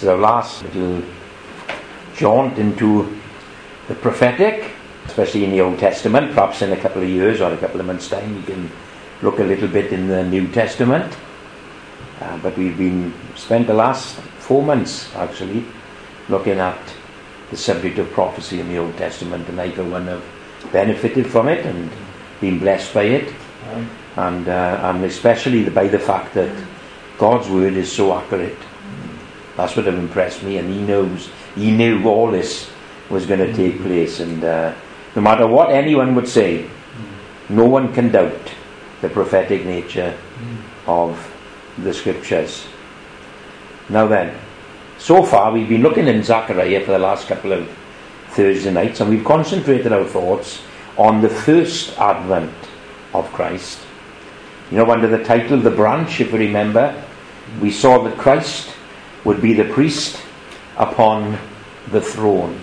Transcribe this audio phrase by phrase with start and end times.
[0.00, 1.02] Is our last little
[2.16, 3.20] jaunt into
[3.86, 4.70] the prophetic,
[5.04, 6.32] especially in the Old Testament.
[6.32, 8.70] Perhaps in a couple of years or a couple of months' time, we can
[9.20, 11.14] look a little bit in the New Testament.
[12.18, 15.66] Uh, but we've been spent the last four months actually
[16.30, 16.80] looking at
[17.50, 20.24] the subject of prophecy in the Old Testament, and I, for one, have
[20.72, 21.90] benefited from it and
[22.40, 23.34] been blessed by it,
[24.16, 26.56] and uh, and especially by the fact that
[27.18, 28.56] God's word is so accurate.
[29.60, 32.70] That's what have impressed me, and He knows He knew all this
[33.10, 33.56] was going to mm.
[33.56, 34.74] take place, and uh,
[35.14, 37.50] no matter what anyone would say, mm.
[37.50, 38.54] no one can doubt
[39.02, 40.56] the prophetic nature mm.
[40.86, 41.30] of
[41.84, 42.66] the scriptures.
[43.90, 44.34] Now then,
[44.96, 47.68] so far we've been looking in Zechariah for the last couple of
[48.28, 50.62] Thursday nights, and we've concentrated our thoughts
[50.96, 52.54] on the first advent
[53.12, 53.78] of Christ.
[54.70, 57.04] You know, under the title The Branch, if you remember,
[57.60, 58.70] we saw that Christ
[59.24, 60.20] would be the priest
[60.76, 61.38] upon
[61.90, 62.60] the throne.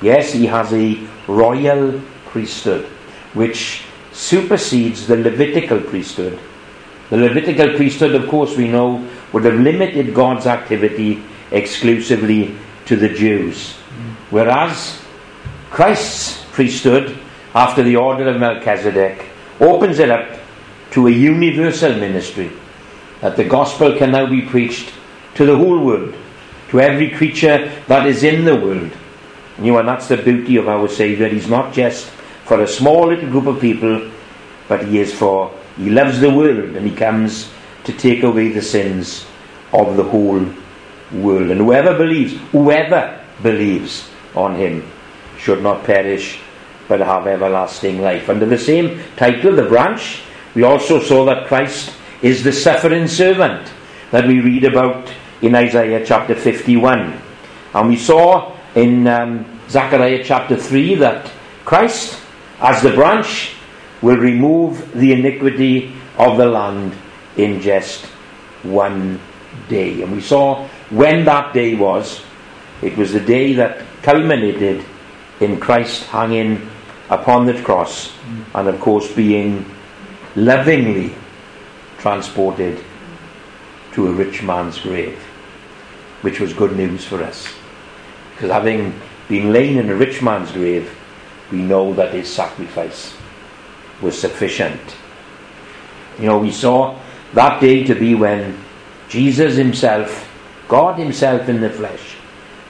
[0.00, 2.84] Yes, he has a royal priesthood,
[3.34, 6.38] which supersedes the Levitical priesthood.
[7.10, 12.56] The Levitical priesthood, of course, we know, would have limited God's activity exclusively
[12.86, 13.72] to the Jews.
[14.30, 15.00] Whereas
[15.70, 17.18] Christ's priesthood,
[17.54, 19.26] after the order of Melchizedek,
[19.60, 20.38] opens it up
[20.92, 22.50] to a universal ministry.
[23.20, 24.92] That the gospel can now be preached
[25.36, 26.14] to the whole world,
[26.70, 28.90] to every creature that is in the world.
[29.58, 31.28] You know, and that's the beauty of our Saviour.
[31.28, 32.06] He's not just
[32.44, 34.10] for a small little group of people,
[34.68, 37.50] but He is for, He loves the world and He comes
[37.84, 39.26] to take away the sins
[39.72, 40.44] of the whole
[41.12, 41.50] world.
[41.50, 44.90] And whoever believes, whoever believes on Him
[45.38, 46.40] should not perish
[46.88, 48.28] but have everlasting life.
[48.28, 50.22] Under the same title, the branch,
[50.54, 53.70] we also saw that Christ is the suffering servant
[54.10, 55.10] that we read about
[55.42, 57.20] in Isaiah chapter 51.
[57.74, 61.30] And we saw in um, Zechariah chapter 3 that
[61.64, 62.20] Christ,
[62.60, 63.54] as the branch,
[64.02, 66.94] will remove the iniquity of the land
[67.36, 68.04] in just
[68.62, 69.20] one
[69.68, 70.02] day.
[70.02, 72.22] And we saw when that day was.
[72.82, 74.84] It was the day that culminated
[75.40, 76.68] in Christ hanging
[77.08, 78.12] upon the cross
[78.54, 79.64] and, of course, being
[80.34, 81.14] lovingly
[81.98, 82.84] transported
[83.92, 85.18] to a rich man's grave,
[86.26, 87.46] which was good news for us.
[88.34, 88.92] Because having
[89.28, 90.92] been lain in a rich man's grave,
[91.52, 93.16] we know that his sacrifice
[94.02, 94.96] was sufficient.
[96.18, 96.98] You know, we saw
[97.34, 98.58] that day to be when
[99.08, 100.28] Jesus himself,
[100.66, 102.16] God himself in the flesh,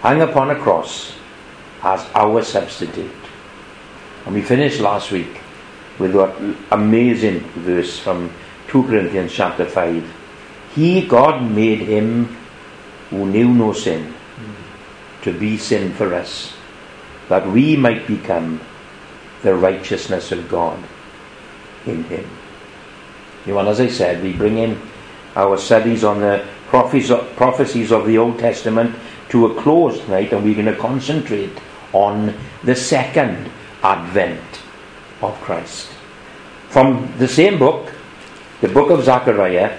[0.02, 1.16] hung upon a cross
[1.82, 3.10] as our substitute.
[4.26, 5.40] And we finished last week
[5.98, 8.30] with that amazing verse from
[8.68, 10.04] 2 Corinthians chapter 5.
[10.74, 12.36] He, God, made him
[13.10, 14.14] who knew no sin
[15.22, 16.54] to be sin for us,
[17.28, 18.60] that we might become
[19.42, 20.82] the righteousness of God
[21.84, 22.28] in him.
[23.44, 24.80] You know, and as I said, we bring in
[25.34, 28.96] our studies on the prophecies of the Old Testament
[29.28, 31.56] to a close tonight, and we're going to concentrate
[31.92, 32.34] on
[32.64, 33.50] the second
[33.82, 34.40] advent
[35.22, 35.88] of Christ.
[36.68, 37.92] From the same book,
[38.60, 39.78] the book of Zechariah,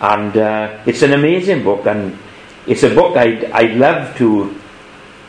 [0.00, 2.18] and uh, it's an amazing book, and
[2.66, 4.54] it's a book I'd, I'd love to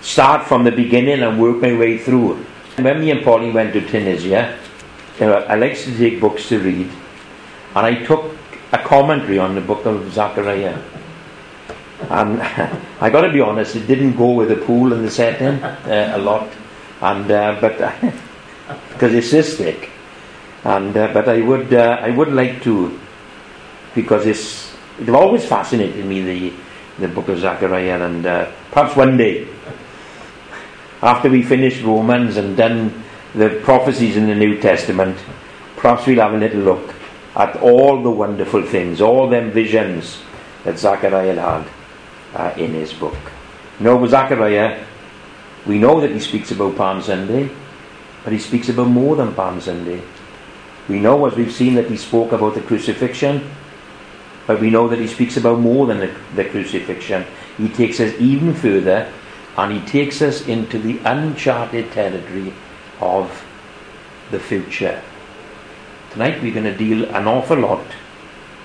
[0.01, 2.35] start from the beginning and work my way through.
[2.77, 4.57] When me and Pauline went to Tunisia,
[5.19, 6.89] you know, I like to take books to read,
[7.75, 8.35] and I took
[8.71, 10.77] a commentary on the book of Zechariah.
[12.09, 12.41] And
[13.01, 16.13] I got to be honest, it didn't go with the pool and the setting uh,
[16.15, 16.49] a lot,
[17.01, 17.77] and uh, but
[18.89, 19.89] because it's this thick,
[20.63, 22.99] and uh, but I would uh, I would like to
[23.93, 26.53] because it's it always fascinated me the
[26.99, 29.47] the book of Zechariah, and uh, perhaps one day
[31.01, 35.17] after we finish Romans and done the prophecies in the New Testament,
[35.75, 36.95] perhaps we'll have a little look
[37.35, 40.21] at all the wonderful things, all them visions
[40.63, 41.67] that Zechariah had
[42.33, 43.17] uh, in his book.
[43.79, 44.83] Know, with Zechariah,
[45.65, 47.49] we know that he speaks about Palm Sunday,
[48.23, 50.01] but he speaks about more than Palm Sunday.
[50.87, 53.49] We know, as we've seen, that he spoke about the crucifixion,
[54.47, 57.25] but we know that he speaks about more than the, the crucifixion.
[57.57, 59.11] He takes us even further,
[59.57, 62.53] and he takes us into the uncharted territory
[62.99, 63.43] of
[64.31, 65.01] the future.
[66.11, 67.85] Tonight we're going to deal an awful lot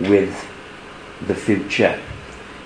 [0.01, 0.49] with
[1.27, 2.01] the future.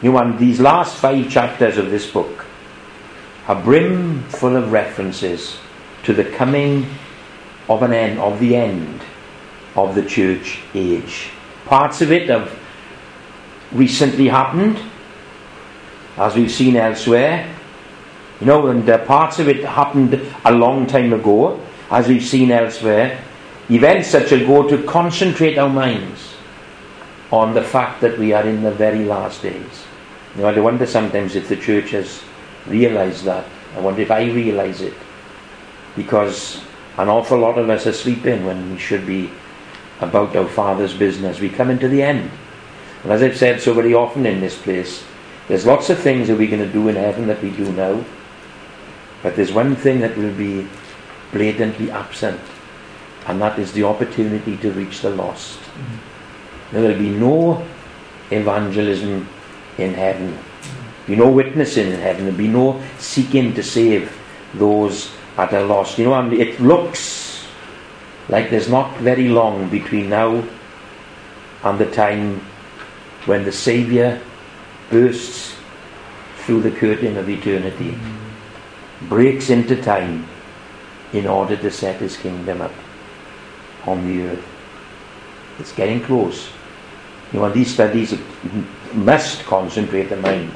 [0.02, 2.44] You know, and these last five chapters of this book
[3.46, 5.58] are brim full of references
[6.04, 6.86] to the coming
[7.68, 9.00] of an end, of the end
[9.74, 11.30] of the church age.
[11.64, 12.58] Parts of it have
[13.72, 14.78] recently happened,
[16.16, 17.50] as we've seen elsewhere.
[18.40, 22.50] You know, and uh, parts of it happened a long time ago, as we've seen
[22.50, 23.22] elsewhere.
[23.70, 26.34] Events such as go to concentrate our minds
[27.30, 29.84] on the fact that we are in the very last days.
[30.36, 32.22] You know, I wonder sometimes if the church has
[32.66, 33.46] realized that.
[33.76, 34.94] I wonder if I realize it.
[35.96, 36.60] Because
[36.98, 39.30] an awful lot of us are sleeping when we should be
[40.00, 41.40] about our Father's business.
[41.40, 42.30] We come into the end.
[43.04, 45.04] And as I've said so very often in this place,
[45.46, 48.02] there's lots of things that we're going to do in heaven that we do now.
[49.22, 50.66] But there's one thing that will be
[51.32, 52.40] blatantly absent,
[53.26, 55.58] and that is the opportunity to reach the lost.
[55.58, 56.72] Mm-hmm.
[56.72, 57.66] There will be no
[58.30, 59.28] evangelism
[59.76, 60.38] in heaven.
[61.06, 62.24] Be no witnessing in heaven.
[62.24, 64.18] There'll be no seeking to save
[64.54, 65.98] those that are lost.
[65.98, 67.46] You know, it looks
[68.30, 70.42] like there's not very long between now
[71.62, 72.40] and the time
[73.26, 74.20] when the Saviour
[74.90, 75.56] bursts
[76.38, 77.96] through the curtain of eternity,
[79.02, 80.26] breaks into time
[81.12, 82.72] in order to set his kingdom up
[83.86, 84.46] on the earth.
[85.58, 86.48] It's getting close.
[87.32, 88.14] You know, these studies
[88.92, 90.52] must concentrate the mind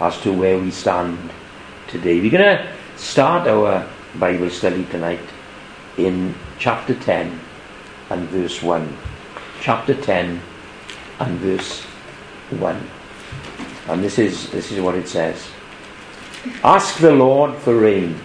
[0.00, 1.18] as to where we stand
[1.88, 2.20] today.
[2.20, 3.88] We're going to start our
[4.18, 5.20] Bible study tonight
[5.96, 7.38] in chapter 10
[8.10, 8.96] and verse 1.
[9.60, 10.40] Chapter 10
[11.20, 11.87] and verse
[12.50, 12.88] 1.
[13.88, 15.48] And this is, this is what it says
[16.62, 18.18] Ask the Lord for rain.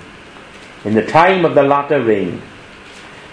[0.85, 2.41] In the time of the latter rain,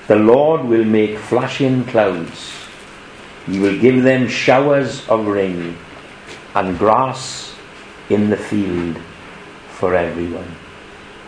[0.06, 2.52] the Lord will make flashing clouds.
[3.46, 5.76] He will give them showers of rain
[6.54, 7.54] and grass
[8.08, 8.98] in the field
[9.70, 10.56] for everyone.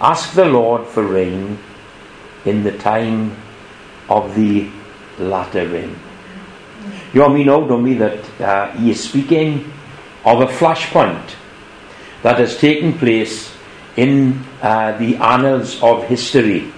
[0.00, 1.58] Ask the Lord for rain
[2.44, 3.36] in the time
[4.08, 4.68] of the
[5.18, 5.96] latter rain.
[7.12, 9.72] You know, we know, don't we, that uh, he is speaking
[10.24, 11.34] of a flashpoint
[12.22, 13.52] that has taken place
[13.96, 16.72] in uh, the annals of history.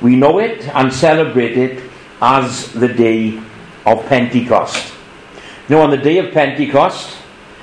[0.00, 3.42] We know it and celebrate it as the day
[3.86, 4.92] of Pentecost.
[5.68, 7.16] Now, on the day of Pentecost,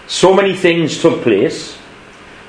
[0.08, 1.78] so many things took place,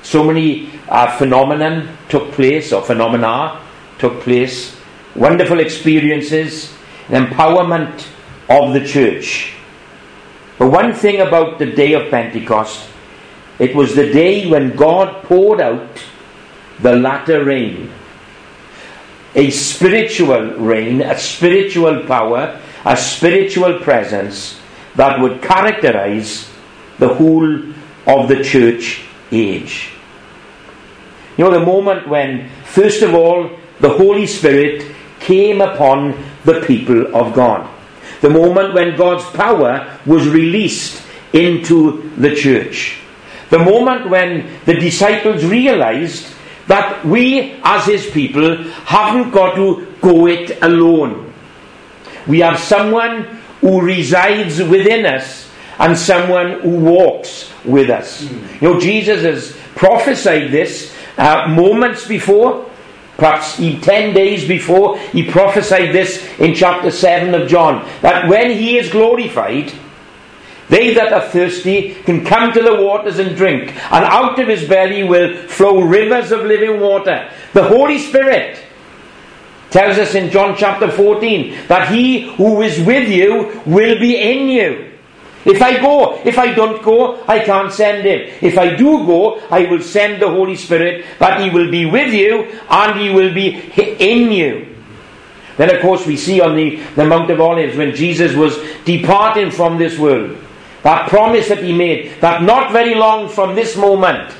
[0.01, 3.61] so many uh, phenomenon took place, or phenomena
[3.99, 4.75] took place,
[5.15, 6.73] wonderful experiences,
[7.07, 8.05] empowerment
[8.49, 9.53] of the church.
[10.57, 12.89] But one thing about the day of Pentecost,
[13.59, 16.03] it was the day when God poured out
[16.79, 17.91] the latter rain.
[19.35, 24.59] A spiritual rain, a spiritual power, a spiritual presence
[24.95, 26.49] that would characterize
[26.99, 27.55] the whole
[28.05, 29.91] of the church age.
[31.37, 33.49] You know, the moment when, first of all,
[33.79, 37.67] the Holy Spirit came upon the people of God
[38.23, 41.03] the moment when God's power was released
[41.33, 42.97] into the church.
[43.49, 46.33] The moment when the disciples realized
[46.67, 51.33] that we, as his people, haven't got to go it alone.
[52.25, 53.23] We have someone
[53.59, 58.23] who resides within us and someone who walks with us.
[58.23, 58.61] Mm.
[58.61, 62.71] You know, Jesus has prophesied this uh, moments before
[63.17, 68.51] Perhaps he, 10 days before, he prophesied this in chapter 7 of John that when
[68.51, 69.71] he is glorified,
[70.69, 74.67] they that are thirsty can come to the waters and drink, and out of his
[74.67, 77.29] belly will flow rivers of living water.
[77.53, 78.59] The Holy Spirit
[79.69, 84.47] tells us in John chapter 14 that he who is with you will be in
[84.47, 84.92] you.
[85.45, 88.33] If I go, if I don't go, I can't send him.
[88.41, 92.13] If I do go, I will send the Holy Spirit, but he will be with
[92.13, 94.73] you and he will be in you.
[95.57, 99.51] Then, of course, we see on the, the Mount of Olives when Jesus was departing
[99.51, 100.37] from this world,
[100.81, 104.33] that promise that he made, that not very long from this moment,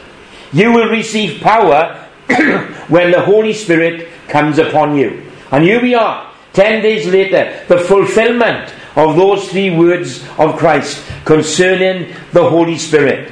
[0.54, 2.00] you will receive power
[2.88, 5.30] when the Holy Spirit comes upon you.
[5.52, 11.04] And here we are, ten days later, the fulfillment of those three words of Christ
[11.26, 13.32] concerning the Holy Spirit.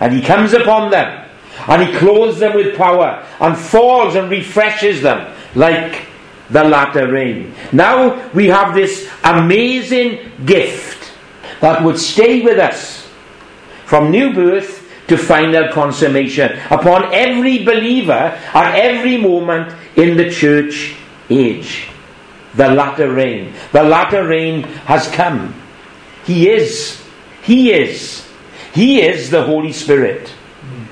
[0.00, 1.28] And he comes upon them
[1.66, 6.06] and he clothes them with power and falls and refreshes them like
[6.50, 7.54] the latter rain.
[7.72, 11.12] Now we have this amazing gift
[11.60, 13.08] that would stay with us
[13.84, 18.12] from new birth to final consummation upon every believer
[18.54, 20.94] at every moment in the church
[21.30, 21.87] age
[22.58, 23.54] the latter rain.
[23.72, 25.54] The latter rain has come.
[26.24, 27.02] He is.
[27.42, 28.28] He is.
[28.74, 30.34] He is the Holy Spirit.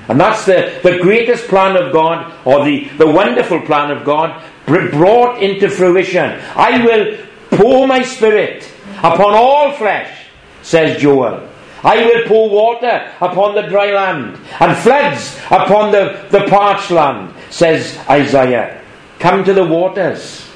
[0.07, 4.41] And that's the, the greatest plan of God, or the, the wonderful plan of God,
[4.65, 6.39] brought into fruition.
[6.55, 7.17] I will
[7.51, 10.27] pour my spirit upon all flesh,
[10.61, 11.49] says Joel.
[11.83, 17.33] I will pour water upon the dry land and floods upon the, the parched land,
[17.49, 18.81] says Isaiah.
[19.19, 20.46] Come to the waters,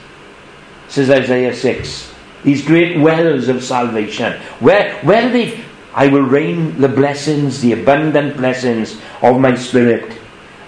[0.91, 2.13] says Isaiah 6.
[2.43, 4.33] These great wells of salvation.
[4.60, 10.17] Where, where they I will rain the blessings, the abundant blessings of my spirit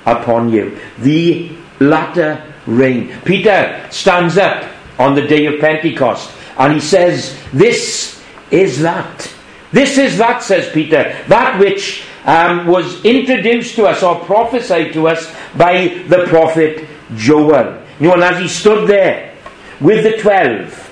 [0.05, 0.77] upon you.
[0.99, 3.13] The latter rain.
[3.23, 9.33] Peter stands up on the day of Pentecost and he says, This is that.
[9.71, 15.07] This is that, says Peter, that which um, was introduced to us or prophesied to
[15.07, 17.81] us by the prophet Joel.
[17.99, 19.32] You know, and as he stood there
[19.79, 20.91] with the twelve,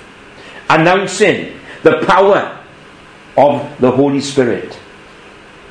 [0.68, 2.58] announcing the power
[3.36, 4.78] of the Holy Spirit,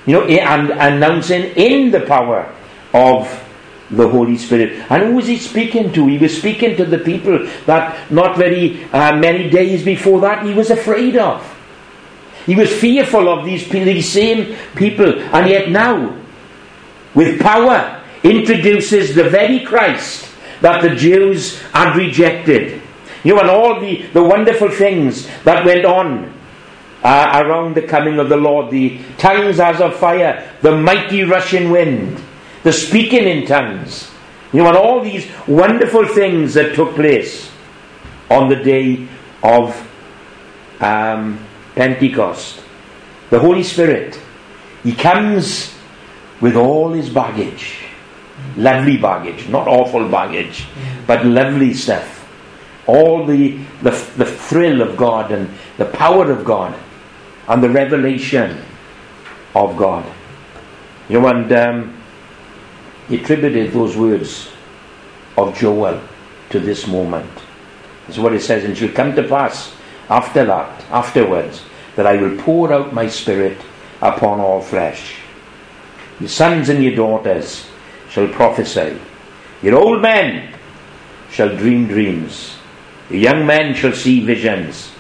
[0.06, 2.54] you know, and announcing in the power
[2.94, 3.28] of
[3.92, 4.84] the Holy Spirit.
[4.90, 6.08] And who was he speaking to?
[6.08, 10.54] He was speaking to the people that not very uh, many days before that he
[10.54, 11.46] was afraid of.
[12.46, 16.18] He was fearful of these, these same people, and yet now,
[17.14, 20.28] with power, introduces the very Christ
[20.62, 22.81] that the Jews had rejected.
[23.24, 26.34] You know, and all the, the wonderful things that went on
[27.04, 31.72] uh, around the coming of the Lord the tongues as of fire, the mighty rushing
[31.72, 32.22] wind,
[32.64, 34.10] the speaking in tongues.
[34.54, 37.50] You know, and all these wonderful things that took place
[38.30, 39.08] on the day
[39.44, 39.76] of
[40.82, 41.40] um,
[41.76, 42.62] Pentecost.
[43.30, 44.20] The Holy Spirit,
[44.84, 45.74] He comes
[46.42, 47.78] with all His baggage.
[48.58, 50.66] Lovely baggage, not awful baggage,
[51.08, 52.21] but lovely stuff.
[52.88, 56.78] All the, the, the thrill of God and the power of God
[57.48, 58.58] and the revelation
[59.56, 60.06] of God.
[61.10, 61.98] You know, and um,
[63.08, 64.50] he attributed those words
[65.38, 66.02] of Joel
[66.50, 67.30] to this moment.
[68.08, 69.74] That's what it says, and it shall come to pass
[70.10, 71.64] after that, afterwards,
[71.96, 73.58] that I will pour out my spirit
[74.02, 75.20] upon all flesh.
[76.20, 77.68] Your sons and your daughters
[78.10, 79.00] shall prophesy.
[79.62, 80.54] Your old men
[81.30, 82.58] shall dream dreams.
[83.12, 84.92] Your young men shall see visions.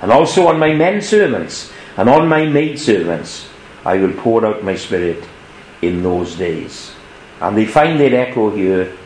[0.00, 3.48] And also on my men servants and on my maid servants
[3.84, 5.22] I will pour out my spirit
[5.82, 6.92] in those days.
[7.40, 8.96] And they find their echo here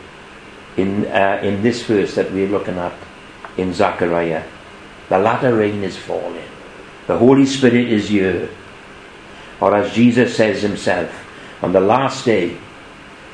[0.77, 2.93] in, uh, in this verse that we're looking at
[3.57, 4.43] in Zechariah.
[5.09, 6.47] The latter rain is falling.
[7.07, 8.49] The Holy Spirit is here.
[9.59, 11.11] Or as Jesus says himself,
[11.61, 12.57] on the last day,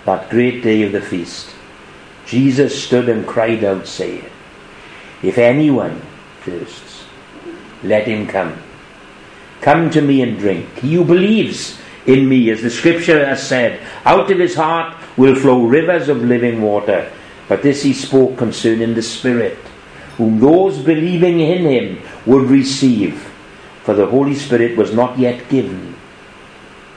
[0.05, 1.49] that great day of the feast,
[2.25, 4.25] Jesus stood and cried out, saying,
[5.21, 6.01] If anyone
[6.41, 7.05] thirsts,
[7.83, 8.57] let him come.
[9.61, 10.79] Come to me and drink.
[10.79, 15.35] He who believes in me, as the scripture has said, out of his heart will
[15.35, 17.11] flow rivers of living water.
[17.47, 19.57] But this he spoke concerning the Spirit,
[20.17, 23.29] whom those believing in him would receive.
[23.83, 25.95] For the Holy Spirit was not yet given,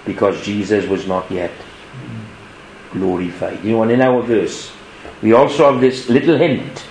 [0.04, 1.52] because Jesus was not yet
[2.92, 3.64] glorified.
[3.64, 4.70] You know, and in our verse,
[5.22, 6.84] we also have this little hint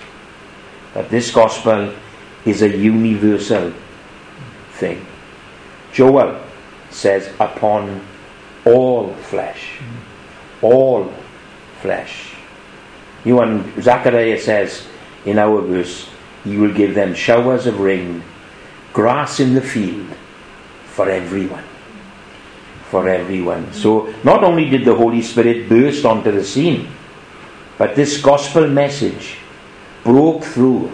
[0.94, 1.94] that this gospel
[2.44, 3.72] is a universal
[4.72, 5.04] thing.
[5.92, 6.40] Joel
[6.90, 8.00] says, upon
[8.64, 9.78] all flesh.
[10.60, 11.12] All
[11.80, 12.34] flesh.
[13.24, 14.86] You and Zechariah says
[15.24, 16.08] in our verse,
[16.44, 18.22] He will give them showers of rain,
[18.92, 20.08] grass in the field
[20.86, 21.64] for everyone.
[22.90, 23.72] For everyone.
[23.72, 26.88] So not only did the Holy Spirit burst onto the scene,
[27.78, 29.38] but this gospel message
[30.04, 30.90] broke through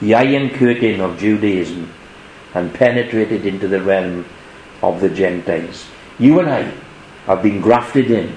[0.00, 1.92] the iron curtain of Judaism
[2.54, 4.24] and penetrated into the realm
[4.82, 5.86] of the Gentiles.
[6.18, 6.72] You and I
[7.26, 8.36] have been grafted in,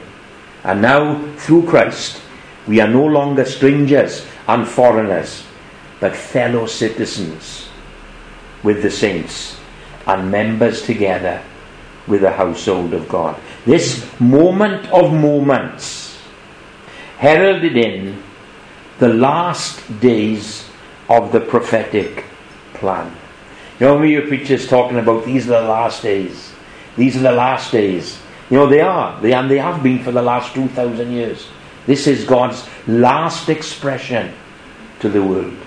[0.63, 2.21] and now through Christ
[2.67, 5.43] we are no longer strangers and foreigners,
[5.99, 7.69] but fellow citizens
[8.61, 9.57] with the saints
[10.05, 11.41] and members together
[12.07, 13.39] with the household of God.
[13.65, 16.17] This moment of moments
[17.17, 18.21] heralded in
[18.99, 20.69] the last days
[21.09, 22.25] of the prophetic
[22.73, 23.15] plan.
[23.79, 26.53] You know, your preachers talking about these are the last days.
[26.95, 28.19] These are the last days.
[28.49, 29.19] You know, they are.
[29.19, 31.47] They, and they have been for the last 2,000 years.
[31.85, 34.33] This is God's last expression
[34.99, 35.57] to the world.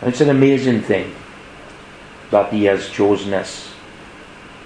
[0.00, 1.14] And it's an amazing thing
[2.30, 3.72] that He has chosen us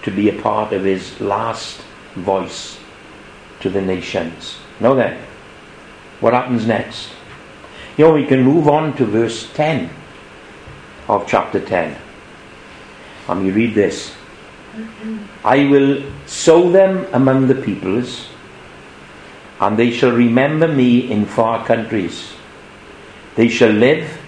[0.03, 1.81] to be a part of His last
[2.15, 2.79] voice
[3.61, 4.57] to the nations.
[4.79, 5.21] Now then,
[6.21, 7.09] what happens next?
[7.97, 9.89] Know, we can move on to verse 10
[11.09, 11.97] of chapter 10.
[13.29, 14.15] And we read this
[15.45, 18.29] I will sow them among the peoples,
[19.61, 22.33] and they shall remember me in far countries.
[23.37, 24.19] They shall live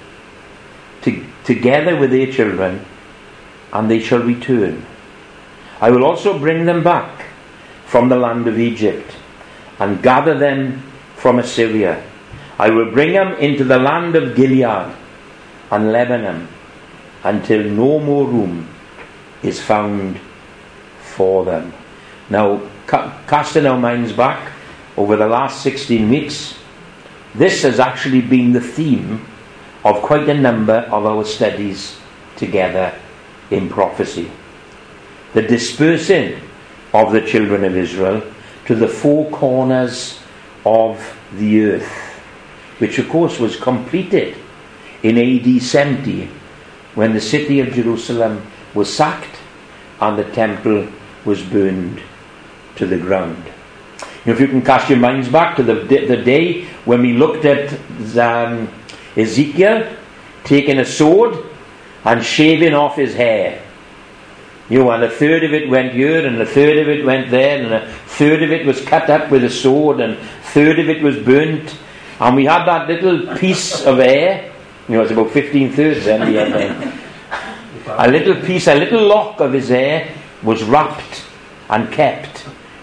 [1.03, 2.85] to, together with their children,
[3.73, 4.85] and they shall return.
[5.81, 7.27] I will also bring them back
[7.87, 9.11] from the land of Egypt
[9.79, 10.83] and gather them
[11.17, 12.03] from Assyria.
[12.59, 14.95] I will bring them into the land of Gilead
[15.71, 16.49] and Lebanon
[17.23, 18.69] until no more room
[19.43, 20.19] is found
[21.01, 21.73] for them.
[22.31, 24.53] Now, ca- casting our minds back
[24.97, 26.55] over the last 16 weeks,
[27.35, 29.27] this has actually been the theme
[29.85, 31.99] of quite a number of our studies
[32.37, 32.95] together
[33.51, 34.31] in prophecy.
[35.35, 36.41] The dispersing
[36.95, 38.23] of the children of Israel
[38.67, 40.19] to the four corners
[40.65, 40.99] of
[41.35, 42.06] the earth,
[42.79, 44.37] which of course was completed
[45.03, 46.29] in AD 70
[46.95, 49.39] when the city of Jerusalem was sacked
[50.01, 50.89] and the temple
[51.25, 52.03] was burned
[52.77, 53.43] to the ground.
[54.27, 57.73] if you can cast your minds back to the, the day when we looked at
[58.19, 58.69] um,
[59.17, 59.97] Ezekiel
[60.45, 61.37] taking a sword
[62.05, 63.63] and shaving off his hair.
[64.69, 67.31] You know, and a third of it went here, and a third of it went
[67.31, 70.79] there, and a third of it was cut up with a sword, and a third
[70.79, 71.77] of it was burnt.
[72.19, 74.53] And we had that little piece of hair,
[74.89, 76.23] you know, it's about 15 thirds then.
[77.87, 80.09] A little piece, a little lock of his hair
[80.43, 81.25] was wrapped
[81.69, 82.39] and kept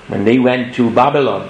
[0.07, 1.49] when they went to Babylon.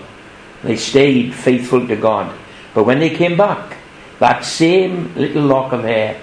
[0.64, 2.34] They stayed faithful to God.
[2.74, 3.78] But when they came back,
[4.20, 6.20] that same little lock of hair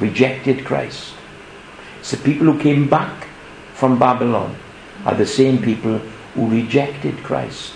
[0.00, 1.14] rejected Christ.
[2.10, 3.28] The people who came back
[3.74, 4.56] from Babylon
[5.04, 5.98] are the same people
[6.34, 7.74] who rejected Christ.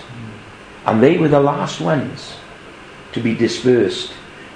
[0.85, 2.35] And they were the last ones
[3.15, 4.13] to be dispersed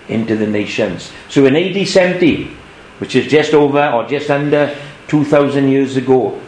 [0.08, 1.12] into the nations.
[1.28, 2.44] So in AD 70,
[2.98, 4.76] which is just over or just under
[5.08, 6.40] 2,000 years ago,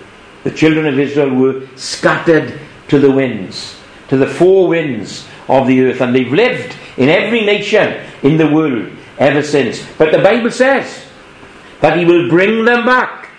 [0.44, 5.80] the children of Israel were scattered to the winds, to the four winds of the
[5.82, 9.84] earth, and they've lived in every nation in the world ever since.
[9.98, 11.06] But the Bible says
[11.80, 13.30] that He will bring them back.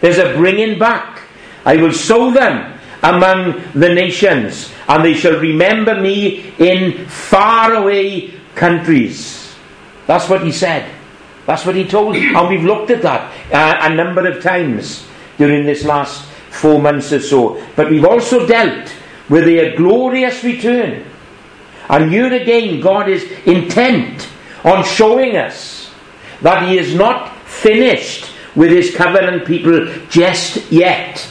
[0.00, 1.22] There's a bringing back.
[1.64, 2.73] I will sow them
[3.04, 9.54] among the nations, and they shall remember me in faraway countries.
[10.06, 10.90] That's what He said.
[11.46, 12.16] That's what He told.
[12.16, 17.12] And we've looked at that uh, a number of times during this last four months
[17.12, 17.62] or so.
[17.76, 18.90] But we've also dealt
[19.28, 21.04] with their glorious return.
[21.88, 24.28] And here again, God is intent
[24.64, 25.92] on showing us
[26.40, 31.28] that He is not finished with His covenant people just yet.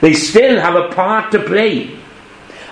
[0.00, 1.96] They still have a part to play.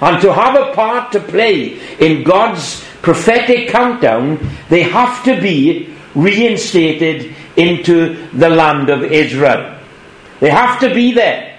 [0.00, 4.38] And to have a part to play in God's prophetic countdown,
[4.68, 9.78] they have to be reinstated into the land of Israel.
[10.40, 11.58] They have to be there.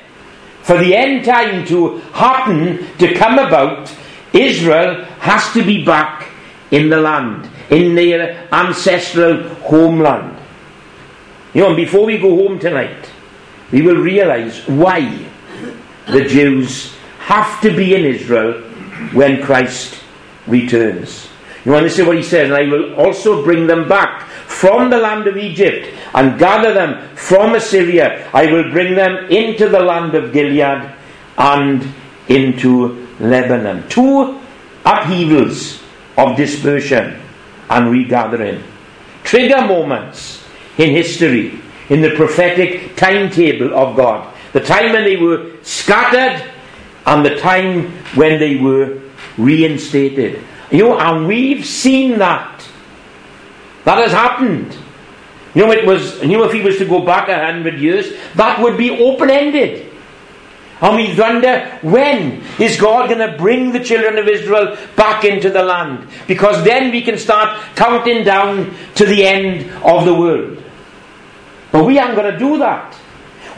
[0.63, 3.93] For the end time to happen, to come about,
[4.33, 6.29] Israel has to be back
[6.71, 10.37] in the land, in their ancestral homeland.
[11.53, 13.09] You know, and before we go home tonight,
[13.71, 15.28] we will realize why
[16.11, 18.61] the Jews have to be in Israel
[19.13, 20.01] when Christ
[20.47, 21.29] returns.
[21.65, 24.89] You want to see what he says, and I will also bring them back from
[24.89, 28.29] the land of Egypt and gather them from Assyria.
[28.33, 30.93] I will bring them into the land of Gilead
[31.37, 31.93] and
[32.27, 33.87] into Lebanon.
[33.89, 34.39] Two
[34.85, 35.81] upheavals
[36.17, 37.21] of dispersion
[37.69, 38.63] and regathering.
[39.23, 40.43] Trigger moments
[40.77, 44.33] in history, in the prophetic timetable of God.
[44.53, 46.43] The time when they were scattered
[47.05, 49.01] and the time when they were
[49.37, 50.43] reinstated.
[50.71, 52.63] You know, and we've seen that.
[53.85, 54.75] That has happened.
[55.55, 58.13] You know, it was, you know, if he was to go back a hundred years,
[58.35, 59.91] that would be open ended.
[60.81, 65.49] And we wonder when is God going to bring the children of Israel back into
[65.49, 66.07] the land?
[66.27, 70.63] Because then we can start counting down to the end of the world.
[71.71, 72.97] But we aren't going to do that.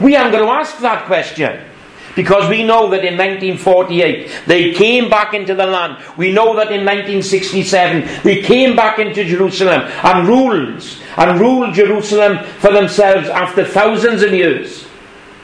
[0.02, 1.68] We aren't going to ask that question.
[2.14, 6.02] Because we know that in 1948 they came back into the land.
[6.18, 10.84] We know that in 1967 they came back into Jerusalem and ruled
[11.16, 14.86] and ruled Jerusalem for themselves after thousands of years.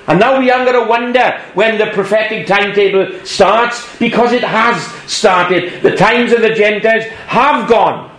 [0.09, 4.83] And now we are going to wonder when the prophetic timetable starts because it has
[5.11, 5.83] started.
[5.83, 8.11] The times of the Gentiles have gone.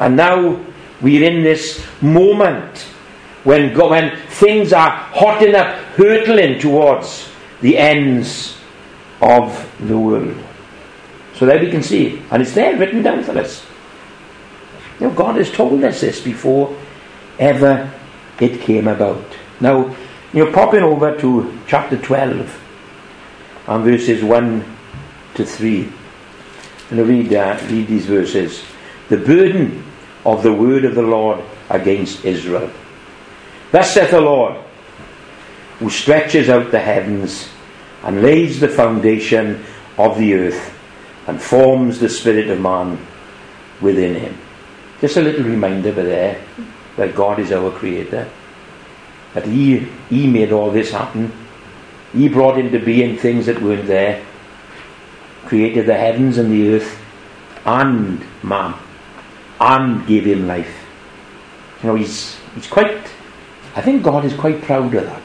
[0.00, 0.60] And now
[1.00, 2.89] we're in this moment
[3.44, 7.28] when, when things are hot enough, hurtling towards
[7.60, 8.56] the ends
[9.20, 10.36] of the world.
[11.34, 12.22] So there we can see.
[12.30, 13.64] And it's there written down for us.
[14.98, 16.76] You know, God has told us this before
[17.38, 17.90] ever
[18.38, 19.24] it came about.
[19.60, 19.96] Now,
[20.32, 22.62] you're popping over to chapter 12
[23.66, 24.76] and verses 1
[25.34, 25.92] to 3.
[26.90, 28.62] And I read, uh, read these verses.
[29.08, 29.84] The burden
[30.24, 32.70] of the word of the Lord against Israel.
[33.70, 34.56] Thus saith the Lord
[35.78, 37.48] who stretches out the heavens
[38.02, 39.64] and lays the foundation
[39.96, 40.78] of the earth
[41.26, 42.98] and forms the spirit of man
[43.80, 44.38] within him.
[45.00, 46.42] Just a little reminder there
[46.96, 48.28] that God is our creator,
[49.32, 51.32] that He, he made all this happen.
[52.12, 54.22] He brought into being things that weren't there,
[55.46, 57.00] created the heavens and the earth
[57.64, 58.74] and man,
[59.58, 60.84] and gave him life.
[61.82, 63.00] You know, he's, he's quite,
[63.76, 65.22] I think God is quite proud of that.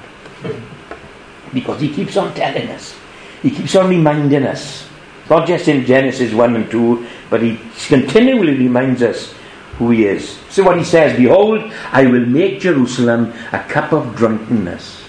[1.53, 2.95] Because he keeps on telling us,
[3.41, 4.87] he keeps on reminding us,
[5.29, 9.33] not just in Genesis 1 and 2, but he continually reminds us
[9.77, 10.39] who he is.
[10.49, 15.03] So what he says, Behold, I will make Jerusalem a cup of drunkenness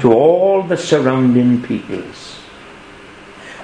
[0.00, 2.34] to all the surrounding peoples.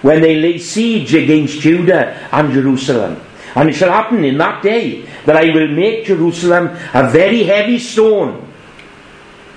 [0.02, 3.20] When they lay siege against Judah and Jerusalem,
[3.54, 7.78] and it shall happen in that day that I will make Jerusalem a very heavy
[7.78, 8.43] stone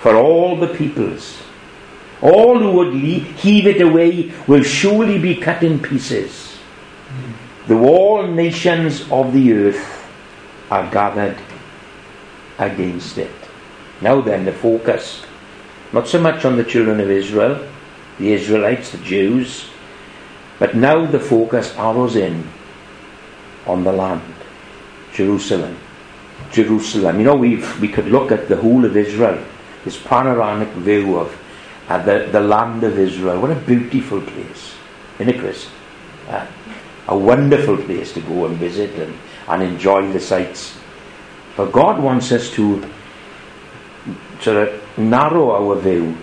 [0.07, 1.37] for all the peoples.
[2.21, 6.57] All who would heave it away will surely be cut in pieces.
[7.67, 10.07] The all nations of the earth
[10.71, 11.37] are gathered
[12.57, 13.35] against it.
[13.99, 15.25] Now then, the focus,
[15.91, 17.67] not so much on the children of Israel,
[18.17, 19.65] the Israelites, the Jews,
[20.57, 22.47] but now the focus arrows in
[23.65, 24.33] on the land,
[25.11, 25.77] Jerusalem.
[26.53, 27.19] Jerusalem.
[27.19, 29.43] You know, we we could look at the whole of Israel,
[29.83, 31.39] this panoramic view of
[31.89, 33.41] uh, the, the land of Israel.
[33.41, 34.73] What a beautiful place,
[35.19, 35.67] in a Chris?
[36.27, 36.45] Uh,
[37.07, 40.77] a wonderful place to go and visit and and enjoy the sights.
[41.55, 42.87] But God wants us to
[44.41, 46.17] sort of narrow our view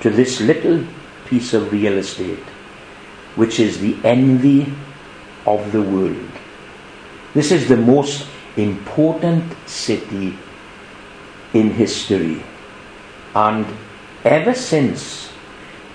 [0.00, 0.84] to this little
[1.26, 2.42] piece of real estate,
[3.36, 4.72] which is the envy
[5.46, 6.30] of the world.
[7.34, 10.36] This is the most important city
[11.52, 12.42] in history.
[13.34, 13.66] And
[14.24, 15.30] ever since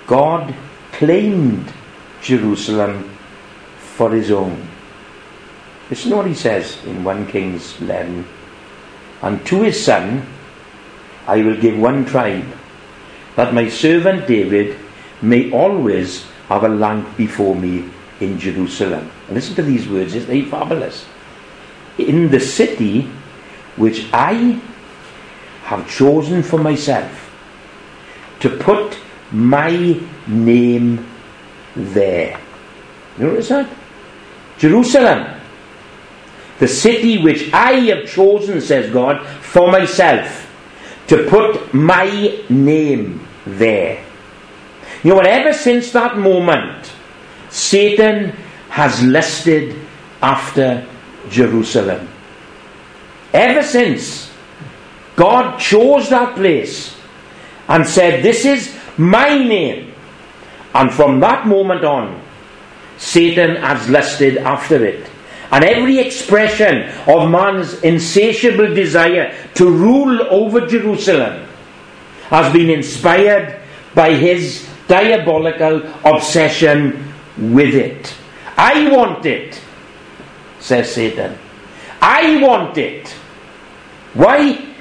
[0.07, 0.53] God
[0.91, 1.71] claimed
[2.21, 3.09] Jerusalem
[3.77, 4.67] for his own,
[5.89, 8.25] Listen to what he says in 1 Kings 11.
[9.21, 10.25] And to his son
[11.27, 12.47] I will give one tribe,
[13.35, 14.77] that my servant David
[15.21, 19.09] may always have a lamp before me in Jerusalem.
[19.27, 21.05] And listen to these words, isn't they fabulous?
[21.97, 23.03] In the city
[23.75, 24.59] which I
[25.63, 27.22] have chosen for myself
[28.43, 28.97] to put
[29.31, 31.05] my name
[31.75, 32.39] there.
[33.17, 33.69] You Notice that?
[34.59, 35.41] Jerusalem
[36.59, 40.49] the city which I have chosen, says God, for myself,
[41.07, 44.01] to put my name there.
[45.03, 45.27] You know what?
[45.27, 46.93] Ever since that moment,
[47.49, 48.29] Satan
[48.69, 49.75] has lusted
[50.21, 50.87] after
[51.29, 52.07] Jerusalem.
[53.33, 54.31] Ever since
[55.17, 56.95] God chose that place
[57.67, 59.93] and said, This is my name.
[60.73, 62.21] And from that moment on,
[62.97, 65.09] Satan has lusted after it.
[65.51, 71.47] And every expression of man's insatiable desire to rule over Jerusalem
[72.29, 73.61] has been inspired
[73.93, 78.13] by his diabolical obsession with it.
[78.57, 79.61] I want it,
[80.59, 81.37] says Satan.
[82.01, 83.09] I want it.
[84.13, 84.73] Why?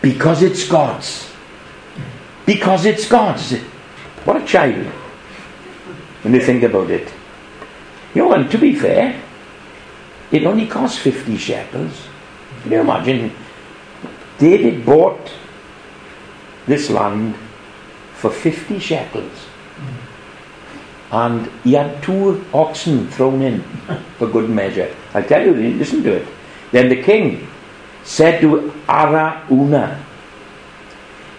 [0.00, 1.29] Because it's God's.
[2.50, 3.52] Because it's God's.
[4.24, 4.84] What a child.
[6.22, 7.08] When you think about it.
[8.12, 9.22] You know, and to be fair,
[10.32, 12.08] it only cost 50 shekels.
[12.62, 13.32] Can you imagine?
[14.38, 15.30] David bought
[16.66, 17.36] this land
[18.14, 19.46] for 50 shekels.
[21.12, 23.62] And he had two oxen thrown in
[24.18, 24.92] for good measure.
[25.14, 26.26] I tell you, listen to it.
[26.72, 27.46] Then the king
[28.02, 30.04] said to Araunah,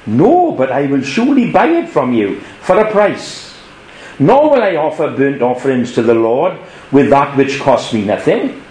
[0.06, 3.54] No, but I will surely buy it from you for a price.
[4.20, 6.58] Nor will I offer burnt offerings to the Lord
[6.92, 8.62] with that which cost me nothing.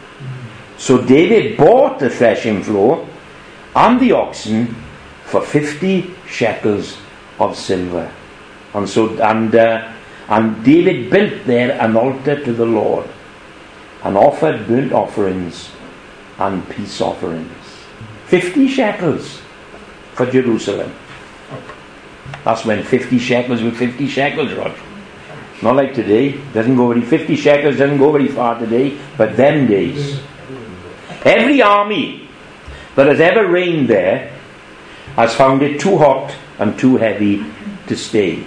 [0.76, 3.06] So David bought the threshing floor
[3.74, 4.74] and the oxen
[5.24, 6.96] for 50 shekels
[7.38, 8.10] of silver.
[8.74, 9.92] And so and uh,
[10.28, 13.08] and David built there an altar to the Lord
[14.04, 15.70] and offered burnt offerings
[16.38, 17.50] and peace offerings.
[18.26, 19.40] 50 shekels
[20.14, 20.94] for Jerusalem.
[22.44, 24.82] That's when 50 shekels were 50 shekels, Roger.
[25.62, 26.40] Not like today.
[26.52, 30.20] Doesn't go very 50 shekels doesn't go very far today, but them days.
[31.24, 32.28] Every army
[32.94, 34.32] that has ever reigned there
[35.16, 37.44] has found it too hot and too heavy
[37.88, 38.44] to stay.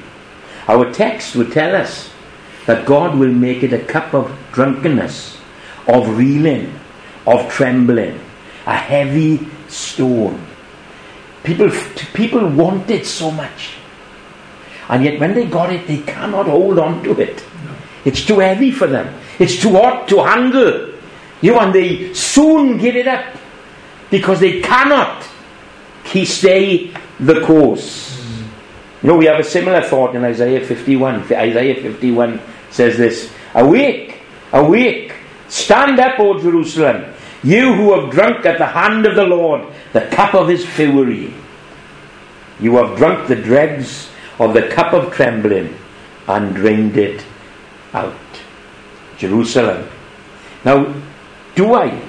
[0.68, 2.10] Our text would tell us
[2.66, 5.38] that God will make it a cup of drunkenness,
[5.88, 6.80] of reeling,
[7.28, 8.20] of trembling,
[8.66, 10.48] a heavy stone.
[11.44, 11.70] People,
[12.14, 13.76] people want it so much.
[14.90, 17.44] And yet when they got it, they cannot hold on to it.
[18.06, 19.14] It's too heavy for them.
[19.40, 20.94] It's too hot to handle.
[21.42, 23.38] You and they soon give it up
[24.10, 25.28] because they cannot
[26.26, 28.22] stay the course.
[29.02, 31.34] You know, we have a similar thought in Isaiah 51.
[31.34, 35.14] Isaiah 51 says this Awake, awake,
[35.48, 40.02] stand up, O Jerusalem, you who have drunk at the hand of the Lord the
[40.12, 41.34] cup of his fury.
[42.60, 45.78] You have drunk the dregs of the cup of trembling
[46.28, 47.24] and drained it
[47.94, 48.14] out.
[49.18, 49.88] Jerusalem.
[50.66, 50.94] Now,
[51.56, 52.02] do I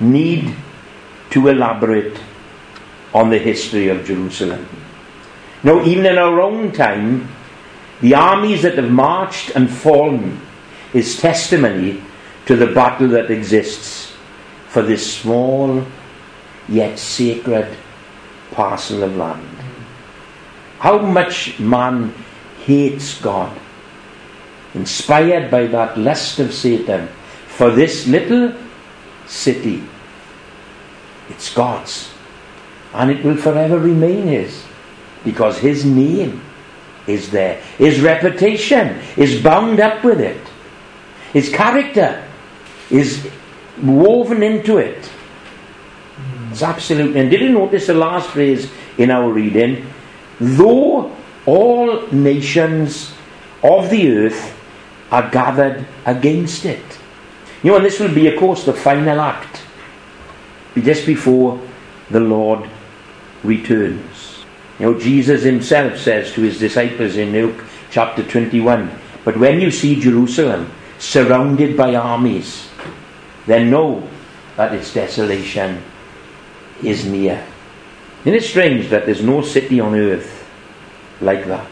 [0.00, 0.54] need
[1.30, 2.18] to elaborate
[3.14, 4.66] on the history of Jerusalem?
[5.62, 7.28] No, even in our own time,
[8.00, 10.40] the armies that have marched and fallen
[10.92, 12.02] is testimony
[12.46, 14.12] to the battle that exists
[14.68, 15.84] for this small
[16.68, 17.76] yet sacred
[18.50, 19.61] parcel of land.
[20.82, 22.12] How much man
[22.66, 23.56] hates God,
[24.74, 27.06] inspired by that lust of Satan
[27.46, 28.52] for this little
[29.26, 29.82] city.
[31.28, 32.12] It's God's,
[32.94, 34.64] and it will forever remain His
[35.22, 36.42] because His name
[37.06, 37.62] is there.
[37.78, 40.40] His reputation is bound up with it.
[41.32, 42.26] His character
[42.90, 43.30] is
[43.80, 45.10] woven into it.
[46.50, 47.20] It's absolutely.
[47.20, 48.68] And did you notice the last phrase
[48.98, 49.86] in our reading?
[50.42, 51.14] Though
[51.46, 53.14] all nations
[53.62, 54.58] of the earth
[55.12, 56.82] are gathered against it.
[57.62, 59.62] You know, and this will be, of course, the final act,
[60.74, 61.60] just before
[62.10, 62.68] the Lord
[63.44, 64.44] returns.
[64.80, 68.90] You know, Jesus himself says to his disciples in Luke chapter 21,
[69.24, 72.68] But when you see Jerusalem surrounded by armies,
[73.46, 74.08] then know
[74.56, 75.80] that its desolation
[76.82, 77.46] is near.
[78.22, 80.48] Isn't it strange that there's no city on earth
[81.20, 81.68] like that?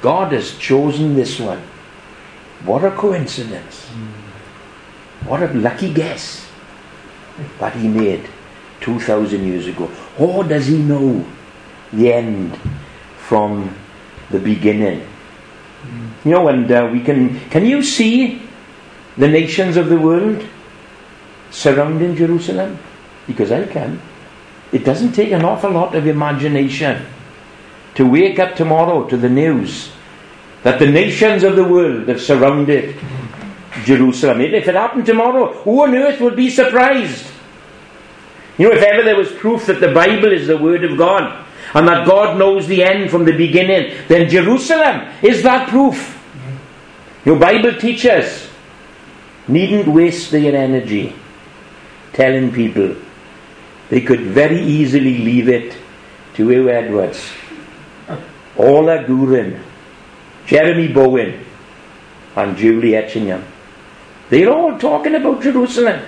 [0.00, 1.60] God has chosen this one.
[2.64, 3.86] What a coincidence.
[5.26, 6.46] What a lucky guess
[7.58, 8.28] that he made
[8.80, 9.90] 2,000 years ago.
[10.16, 11.24] Or does he know
[11.92, 12.56] the end
[13.18, 13.74] from
[14.30, 15.06] the beginning?
[16.24, 17.38] You know, and uh, we can.
[17.50, 18.42] Can you see
[19.16, 20.44] the nations of the world
[21.50, 22.78] surrounding Jerusalem?
[23.26, 24.00] Because I can.
[24.72, 27.06] It doesn't take an awful lot of imagination
[27.94, 29.92] to wake up tomorrow to the news
[30.62, 32.96] that the nations of the world have surrounded
[33.84, 34.40] Jerusalem.
[34.40, 37.26] If it happened tomorrow, who on earth would be surprised?
[38.58, 41.44] You know, if ever there was proof that the Bible is the Word of God
[41.74, 46.14] and that God knows the end from the beginning, then Jerusalem is that proof.
[47.24, 48.48] Your Bible teachers
[49.46, 51.14] needn't waste their energy
[52.12, 52.96] telling people
[53.88, 55.76] they could very easily leave it
[56.34, 57.30] to Huw Edwards,
[58.56, 59.62] Orla Guerin,
[60.46, 61.44] Jeremy Bowen,
[62.34, 63.42] and Julie Etchingham.
[64.28, 66.02] They're all talking about Jerusalem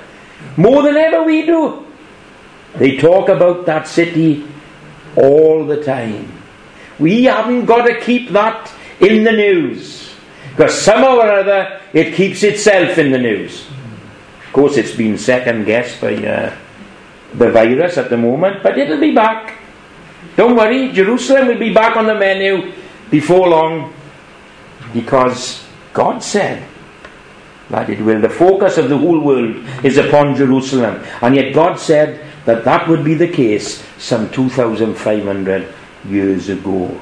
[0.56, 1.86] more than ever we do.
[2.74, 4.46] They talk about that city
[5.16, 6.32] all the time.
[6.98, 10.12] We haven't got to keep that in the news
[10.50, 13.66] because somehow or other it keeps itself in the news.
[14.46, 16.56] Of course, it's been second guessed by uh,
[17.34, 19.54] the virus at the moment, but it'll be back.
[20.36, 22.72] Don't worry, Jerusalem will be back on the menu
[23.10, 23.92] before long
[24.92, 26.66] because God said
[27.70, 28.20] that it will.
[28.20, 32.88] The focus of the whole world is upon Jerusalem, and yet God said that that
[32.88, 35.74] would be the case some 2,500
[36.08, 36.98] years ago.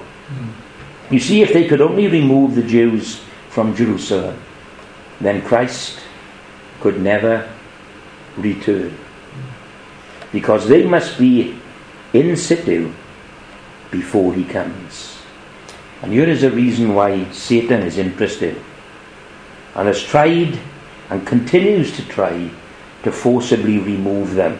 [1.10, 4.42] You see, if they could only remove the Jews from Jerusalem,
[5.20, 6.00] then Christ
[6.80, 7.48] could never
[8.36, 8.96] return
[10.32, 11.58] because they must be
[12.12, 12.92] in situ
[13.90, 15.18] before he comes.
[16.02, 18.60] And here is a reason why Satan is interested
[19.74, 20.58] and has tried
[21.10, 22.50] and continues to try
[23.02, 24.58] to forcibly remove them.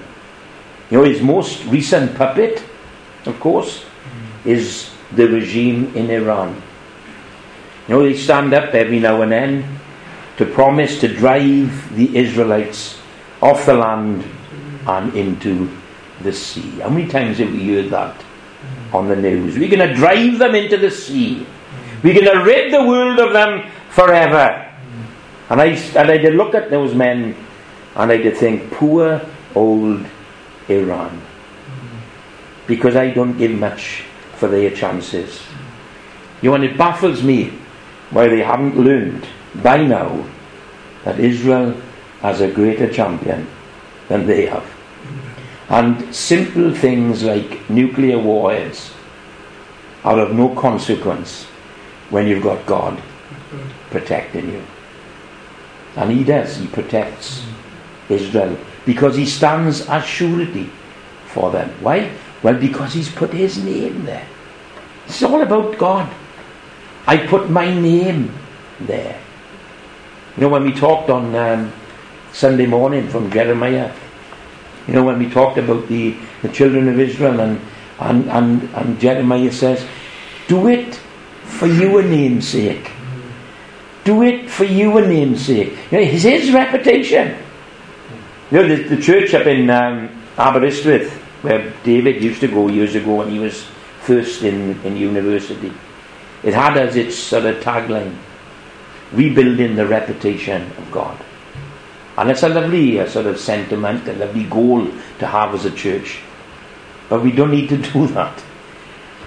[0.90, 2.62] You know, his most recent puppet,
[3.26, 3.85] of course,
[4.44, 6.62] is the regime in Iran.
[7.88, 9.79] You know, they stand up every now and then
[10.38, 12.98] to promise to drive the Israelites
[13.42, 14.24] off the land
[14.87, 15.70] and into
[16.22, 16.70] the sea.
[16.81, 18.25] How many times have we heard that
[18.92, 19.59] on the news?
[19.59, 21.46] We're going to drive them into the sea.
[22.03, 24.62] We're going to rid the world of them forever.
[25.49, 27.37] And I, and I did look at those men
[27.94, 29.22] and I did think, poor
[29.55, 30.05] old
[30.68, 31.22] Iran.
[32.66, 35.40] Because I don't give much for their chances.
[36.42, 37.53] You know, and it baffles me
[38.11, 39.27] why they haven't learned
[39.62, 40.27] by now
[41.05, 41.81] that Israel
[42.20, 43.46] has a greater champion
[44.09, 44.75] than they have.
[45.69, 48.92] And simple things like nuclear warheads
[50.05, 51.45] are of no consequence
[52.11, 53.03] when you've got God
[53.90, 54.62] protecting you.
[55.97, 57.45] And He does, He protects
[58.09, 60.71] Israel because He stands as surety
[61.27, 61.71] for them.
[61.81, 62.12] Why?
[62.42, 64.27] Well, because He's put His name there.
[65.07, 66.09] It's all about God.
[67.07, 68.33] I put my name
[68.81, 69.21] there.
[70.37, 71.73] You know, when we talked on um,
[72.33, 73.92] Sunday morning from Jeremiah,
[74.87, 77.61] you know, when we talked about the, the children of Israel, and,
[77.99, 79.87] and, and, and Jeremiah says,
[80.46, 80.94] Do it
[81.44, 82.90] for your name's sake.
[84.05, 85.77] Do it for your name's sake.
[85.90, 87.37] You know, it's his reputation.
[88.51, 92.94] You know, the, the church up in um, Aberystwyth, where David used to go years
[92.94, 93.66] ago when he was
[94.03, 95.72] first in, in university,
[96.44, 98.16] it had as its sort of tagline,
[99.12, 101.18] rebuilding the reputation of God.
[102.16, 104.87] And it's a lovely uh, sort of sentiment, a lovely goal
[105.18, 106.20] to have as a church.
[107.09, 108.42] But we don't need to do that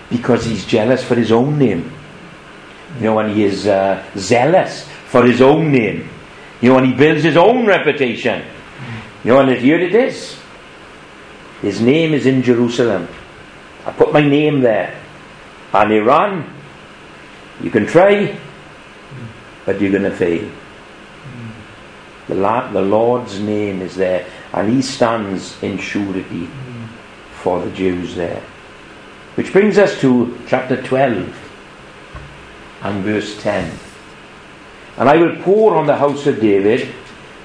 [0.09, 1.91] because he's jealous for his own name.
[2.97, 6.09] You know, and he is uh, zealous for his own name.
[6.61, 8.43] You know, and he builds his own reputation.
[9.23, 10.37] You know, and here it is.
[11.61, 13.07] His name is in Jerusalem.
[13.85, 14.99] I put my name there.
[15.73, 16.51] And Iran,
[17.61, 18.37] you can try,
[19.65, 20.49] but you're going to fail.
[22.29, 26.47] The, the Lord's name is there, and He stands in surety
[27.41, 28.41] for the Jews there.
[29.33, 31.35] Which brings us to chapter 12
[32.83, 33.77] and verse 10.
[34.97, 36.93] And I will pour on the house of David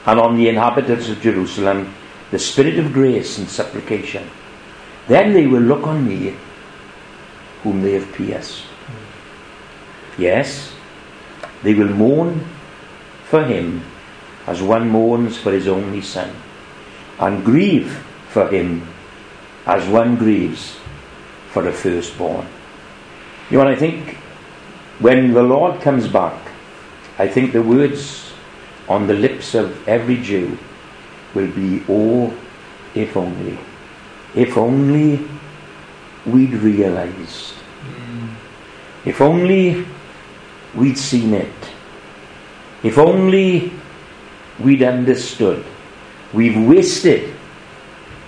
[0.05, 1.95] and on the inhabitants of Jerusalem
[2.31, 4.29] the spirit of grace and supplication.
[5.09, 6.37] Then they will look on me
[7.63, 8.65] whom they have pierced.
[10.19, 10.75] Yes,
[11.63, 12.45] they will mourn
[13.25, 13.83] for him
[14.47, 16.31] as one mourns for his only son,
[17.19, 18.87] and grieve for him
[19.67, 20.77] as one grieves
[21.51, 22.47] for a firstborn.
[23.51, 24.17] You know, and I think
[24.99, 26.51] when the Lord comes back,
[27.19, 28.33] I think the words
[28.89, 30.59] on the lips of every Jew
[31.35, 32.37] will be, Oh,
[32.95, 33.59] if only,
[34.35, 35.27] if only
[36.27, 37.55] we'd realized,
[39.05, 39.87] if only
[40.75, 41.53] we'd seen it,
[42.83, 43.73] if only
[44.59, 45.65] we'd understood.
[46.33, 47.35] We've wasted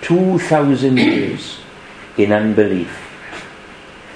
[0.03, 1.59] 2,000 years
[2.17, 3.03] in unbelief.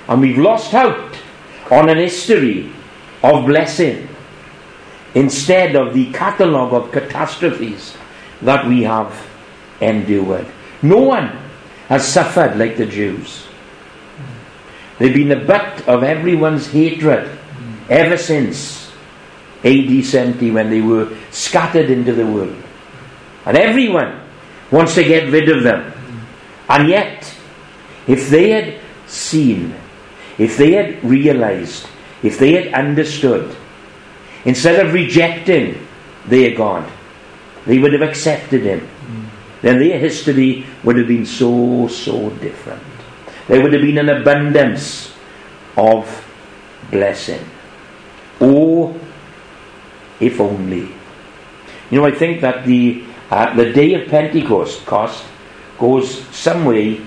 [0.08, 1.16] And we've lost out
[1.70, 2.72] on an history
[3.22, 4.08] of blessing
[5.14, 7.96] instead of the catalogue of catastrophes
[8.42, 9.28] that we have
[9.80, 10.46] endured.
[10.82, 11.36] No one
[11.88, 13.46] has suffered like the Jews.
[14.98, 17.38] They've been the butt of everyone's hatred
[17.88, 18.79] ever since
[19.64, 22.56] AD 70 when they were scattered into the world.
[23.46, 24.20] And everyone
[24.70, 25.92] wants to get rid of them.
[26.68, 27.34] And yet,
[28.06, 29.74] if they had seen,
[30.38, 31.86] if they had realized,
[32.22, 33.54] if they had understood,
[34.44, 35.86] instead of rejecting
[36.26, 36.90] their God,
[37.66, 38.80] they would have accepted Him.
[38.80, 39.28] Mm.
[39.62, 42.82] Then their history would have been so, so different.
[43.48, 45.12] There would have been an abundance
[45.76, 46.06] of
[46.90, 47.44] blessing.
[48.40, 48.98] Oh,
[50.20, 50.88] if only.
[51.90, 55.24] You know, I think that the, uh, the day of Pentecost cost
[55.78, 57.00] goes some way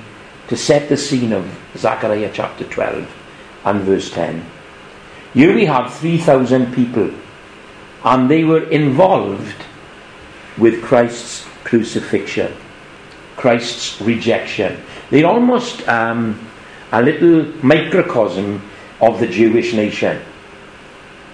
[0.48, 1.48] to set the scene of
[1.78, 3.10] Zechariah chapter 12
[3.66, 4.46] and verse 10.
[5.34, 7.12] Here we have 3,000 people,
[8.04, 9.56] and they were involved
[10.58, 12.54] with Christ's crucifixion,
[13.38, 14.84] Christ's rejection.
[15.10, 16.48] They're almost um,
[16.92, 18.62] a little microcosm
[19.02, 20.22] of the Jewish nation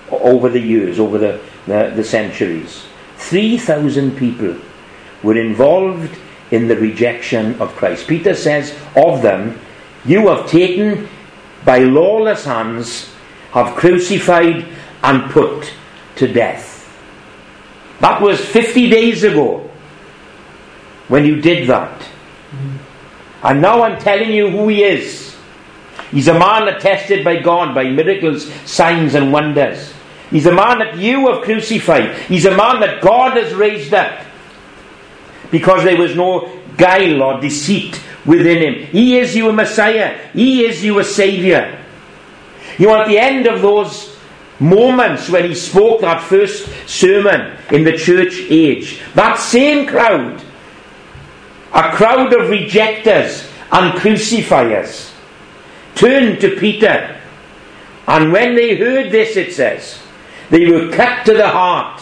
[0.10, 2.86] over the years, over the the, the centuries.
[3.18, 4.56] 3,000 people
[5.24, 6.18] were involved
[6.52, 8.08] in the rejection of Christ.
[8.08, 9.60] Peter says of them,
[10.06, 11.08] You have taken
[11.66, 13.14] by lawless hands,
[13.52, 14.66] have crucified
[15.04, 15.74] and put
[16.16, 16.76] to death.
[18.00, 19.70] That was 50 days ago
[21.08, 22.02] when you did that.
[23.44, 25.36] And now I'm telling you who he is.
[26.12, 29.94] He's a man attested by God by miracles, signs, and wonders.
[30.32, 32.16] He's a man that you have crucified.
[32.24, 34.26] He's a man that God has raised up.
[35.52, 38.88] Because there was no guile or deceit within him.
[38.88, 40.30] He is your Messiah.
[40.34, 41.78] He is your Saviour.
[42.78, 44.18] You know, at the end of those
[44.60, 50.44] moments when he spoke that first sermon in the church age, that same crowd,
[51.74, 55.12] a crowd of rejectors and crucifiers,
[55.96, 57.20] turned to Peter.
[58.08, 60.00] And when they heard this, it says,
[60.50, 62.02] they were cut to the heart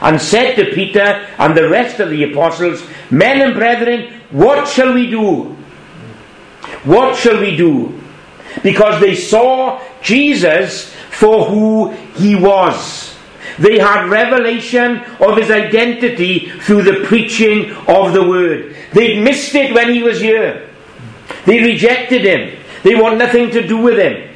[0.00, 4.92] and said to Peter and the rest of the apostles, Men and brethren, what shall
[4.94, 5.56] we do?
[6.84, 7.98] What shall we do?
[8.62, 13.16] because they saw Jesus for who he was.
[13.58, 18.76] They had revelation of his identity through the preaching of the word.
[18.92, 20.70] They'd missed it when he was here.
[21.44, 22.58] They rejected him.
[22.84, 24.27] They want nothing to do with him.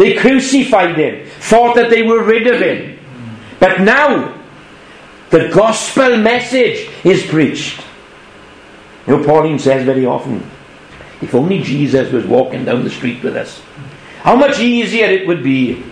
[0.00, 2.98] They crucified him, thought that they were rid of him.
[3.58, 4.42] But now,
[5.28, 7.84] the gospel message is preached.
[9.06, 10.38] You know, Pauline says very often,
[11.20, 13.60] if only Jesus was walking down the street with us,
[14.22, 15.84] how much easier it would be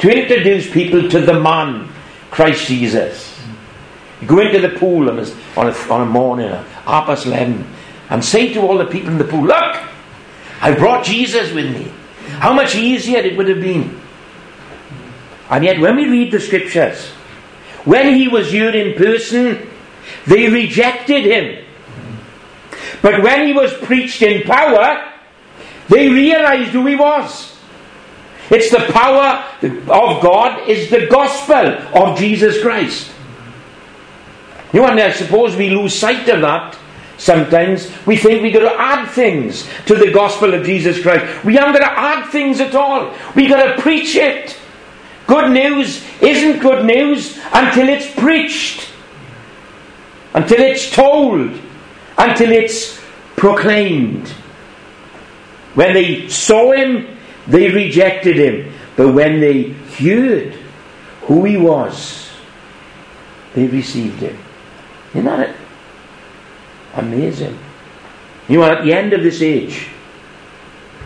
[0.00, 1.88] to introduce people to the man,
[2.32, 3.40] Christ Jesus.
[4.20, 5.26] You go into the pool on a,
[5.56, 7.64] on a, on a morning, half past 11,
[8.10, 9.76] and say to all the people in the pool, Look,
[10.60, 11.92] I brought Jesus with me.
[12.40, 14.00] How much easier it would have been.
[15.48, 17.08] And yet, when we read the scriptures,
[17.84, 19.68] when he was here in person,
[20.26, 21.64] they rejected him.
[23.00, 25.12] But when he was preached in power,
[25.88, 27.56] they realized who he was.
[28.50, 33.10] It's the power of God, is the gospel of Jesus Christ.
[34.72, 36.78] You know, and I suppose we lose sight of that
[37.18, 37.90] sometimes.
[38.06, 41.44] We think we've got to add things to the gospel of Jesus Christ.
[41.44, 43.14] We haven't got to add things at all.
[43.34, 44.58] We've got to preach it.
[45.26, 48.88] Good news isn't good news until it's preached,
[50.34, 51.58] until it's told,
[52.16, 53.00] until it's
[53.34, 54.28] proclaimed.
[55.74, 58.72] When they saw him, they rejected him.
[58.96, 60.54] But when they heard
[61.22, 62.30] who he was,
[63.54, 64.38] they received him.
[65.10, 65.56] Isn't that it?
[66.96, 67.58] Amazing.
[68.48, 69.88] You know, at the end of this age,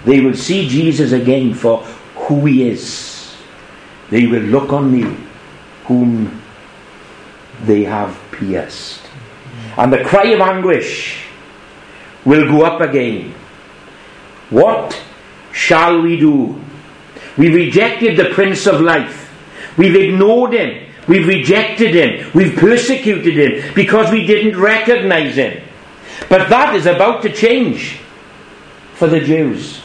[0.05, 1.79] they will see Jesus again for
[2.15, 3.35] who he is.
[4.11, 5.17] They will look on me,
[5.85, 6.43] whom
[7.65, 9.03] they have pierced.
[9.77, 11.25] And the cry of anguish
[12.25, 13.35] will go up again.
[14.51, 15.01] What
[15.53, 16.61] shall we do?
[17.39, 19.31] We rejected the Prince of Life.
[19.77, 20.89] We've ignored him.
[21.07, 22.31] We've rejected him.
[22.35, 25.63] We've persecuted him because we didn't recognize him.
[26.31, 27.99] But that is about to change
[28.95, 29.83] for the Jews.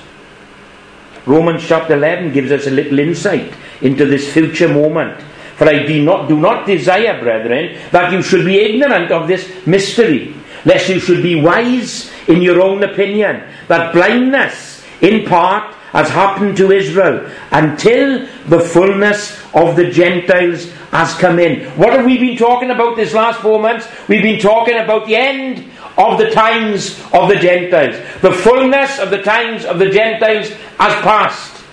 [1.25, 5.19] Romans chapter 11 gives us a little insight into this future moment.
[5.57, 9.65] For I do not, do not desire, brethren, that you should be ignorant of this
[9.65, 10.35] mystery,
[10.65, 16.57] lest you should be wise in your own opinion, that blindness in part has happened
[16.57, 21.65] to Israel until the fullness of the Gentiles has come in.
[21.71, 23.87] What have we been talking about this last four months?
[24.07, 27.95] We've been talking about the end of the times of the Gentiles.
[28.21, 31.63] The fullness of the times of the Gentiles has passed.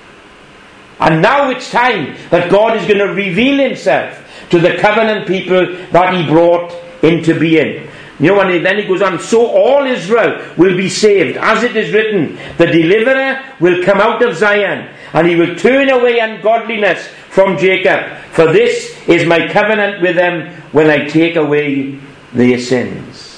[1.01, 4.19] And now it's time that God is going to reveal himself
[4.51, 7.89] to the covenant people that he brought into being.
[8.21, 11.37] You know, and then he goes on, so all Israel will be saved.
[11.39, 15.89] As it is written, the deliverer will come out of Zion, and he will turn
[15.89, 18.17] away ungodliness from Jacob.
[18.31, 21.99] For this is my covenant with them when I take away
[22.33, 23.32] their sins.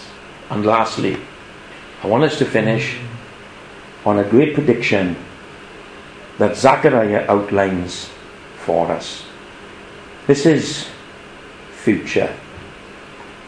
[0.50, 1.16] And lastly,
[2.02, 2.98] I want us to finish
[4.04, 5.16] on a great prediction
[6.38, 8.10] that Zechariah outlines
[8.58, 9.24] for us.
[10.26, 10.88] This is
[11.72, 12.34] future.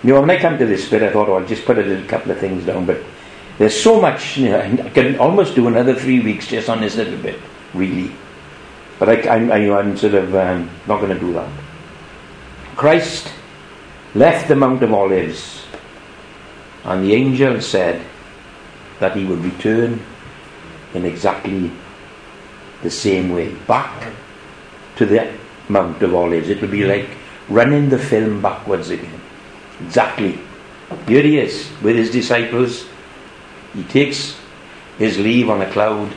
[0.02, 1.82] You know, when I come to this bit, I thought, oh, I'll just put a
[1.82, 3.02] little couple of things down, but
[3.58, 6.96] there's so much, you know, I can almost do another three weeks just on this
[6.96, 7.40] little bit,
[7.72, 8.12] really.
[8.98, 11.50] But I, am sort of um, not going to do that.
[12.76, 13.32] Christ
[14.14, 15.65] left the Mount of Olives,
[16.86, 18.00] and the angel said
[19.00, 20.00] that he would return
[20.94, 21.70] in exactly
[22.82, 24.12] the same way, back
[24.94, 25.32] to the
[25.68, 26.48] Mount of Olives.
[26.48, 27.08] It would be like
[27.48, 29.20] running the film backwards again.
[29.84, 30.38] Exactly.
[31.08, 32.86] Here he is with his disciples.
[33.74, 34.38] He takes
[34.96, 36.14] his leave on a cloud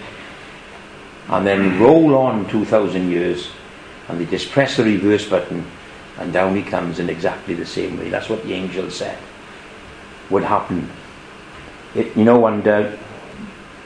[1.29, 3.49] and then roll on 2,000 years
[4.07, 5.65] and they just press the reverse button
[6.19, 8.09] and down he comes in exactly the same way.
[8.09, 9.17] That's what the angel said
[10.29, 10.89] would happen.
[11.95, 12.91] It, you know, and uh,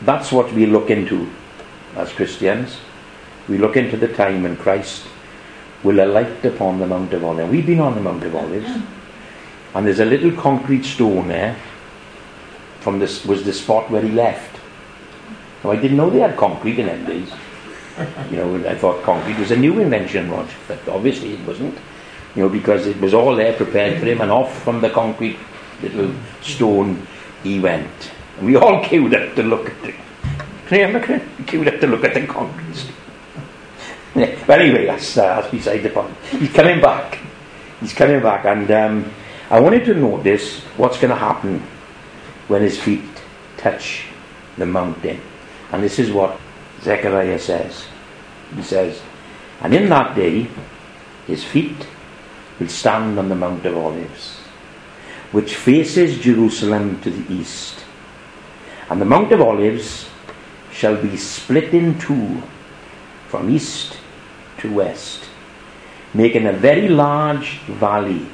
[0.02, 1.30] that's what we look into
[1.96, 2.78] as Christians.
[3.48, 5.06] We look into the time when Christ
[5.84, 7.52] will alight upon the Mount of Olives.
[7.52, 8.70] We've been on the Mount of Olives.
[9.74, 11.58] And there's a little concrete stone there
[12.80, 14.60] from this was the spot where he left.
[15.64, 17.32] Now I didn't know they had concrete in them days.
[18.30, 21.78] You know, I thought concrete was a new invention, Roger, but obviously it wasn't.
[22.36, 25.38] You know, because it was all there prepared for him, and off from the concrete
[25.82, 27.08] little stone
[27.44, 28.12] he went.
[28.38, 29.96] And we all queued up to look at it.
[30.70, 32.94] Remember, queued up to look at the concrete
[34.14, 36.16] but anyway, that's, uh, that's beside the point.
[36.30, 37.20] He's coming back.
[37.80, 39.12] He's coming back, and um,
[39.50, 41.60] I wanted to notice what's going to happen
[42.48, 43.04] when his feet
[43.58, 44.06] touch
[44.58, 45.20] the mountain.
[45.72, 46.40] And this is what
[46.82, 47.88] Zechariah says.
[48.56, 49.02] He says,
[49.62, 50.48] And in that day
[51.26, 51.88] his feet
[52.60, 54.43] will stand on the Mount of Olives,
[55.34, 57.84] which faces Jerusalem to the east.
[58.90, 60.08] And the Mount of Olives
[60.72, 62.42] shall be split in two
[63.28, 63.98] from east
[64.60, 65.26] to west,
[66.14, 68.28] making a very large valley,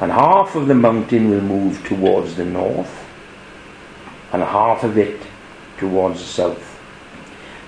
[0.00, 3.04] and half of the mountain will move towards the north,
[4.32, 5.20] and half of it
[5.78, 6.80] towards the south.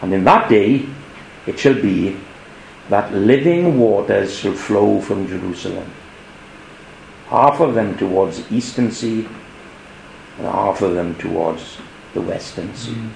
[0.01, 0.87] And in that day
[1.47, 2.17] it shall be
[2.91, 5.91] that living waters shall flow from Jerusalem,
[7.33, 9.27] half of them towards the eastern sea,
[10.37, 11.79] and half of them towards
[12.13, 12.93] the western sea.
[12.93, 13.11] Mm.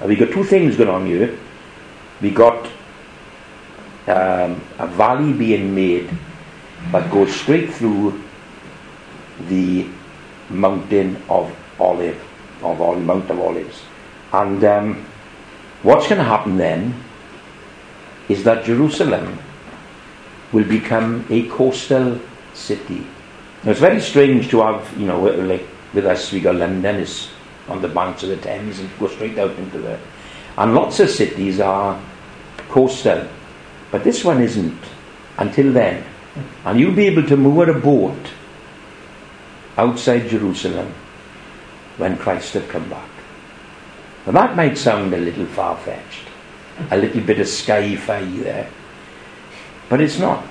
[0.00, 1.38] Now we got two things going on here.
[2.20, 2.66] We got
[4.06, 6.10] um, a valley being made
[6.92, 8.22] that goes straight through
[9.48, 9.86] the
[10.50, 11.50] mountain of
[11.80, 12.22] Olive,
[12.62, 13.82] of all Mount of Olives.
[14.32, 15.06] And um,
[15.82, 16.94] what's going to happen then
[18.28, 19.38] is that Jerusalem
[20.52, 22.20] will become a coastal
[22.56, 23.06] city.
[23.62, 27.28] Now it's very strange to have, you know, like with us, we got London is
[27.68, 29.98] on the banks of the Thames and go straight out into the.
[30.56, 32.00] And lots of cities are
[32.68, 33.26] coastal,
[33.90, 34.78] but this one isn't
[35.38, 36.04] until then.
[36.64, 38.30] And you'll be able to moor a boat
[39.76, 40.92] outside Jerusalem
[41.96, 43.08] when Christ had come back.
[44.26, 46.26] Now that might sound a little far fetched,
[46.90, 48.68] a little bit of sci-fi there,
[49.88, 50.44] but it's not.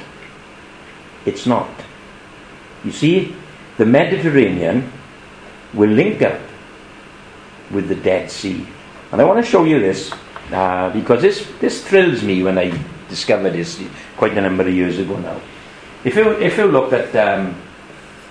[1.25, 1.69] It's not.
[2.86, 3.36] You see,
[3.77, 4.91] the Mediterranean
[5.73, 6.39] will link up
[7.71, 8.65] with the Dead Sea.
[9.11, 10.13] And I want to show you this
[10.51, 12.79] uh, because this, this thrills me when I
[13.09, 13.83] discovered this
[14.17, 15.41] quite a number of years ago now.
[16.03, 17.59] If you, if you look at, um,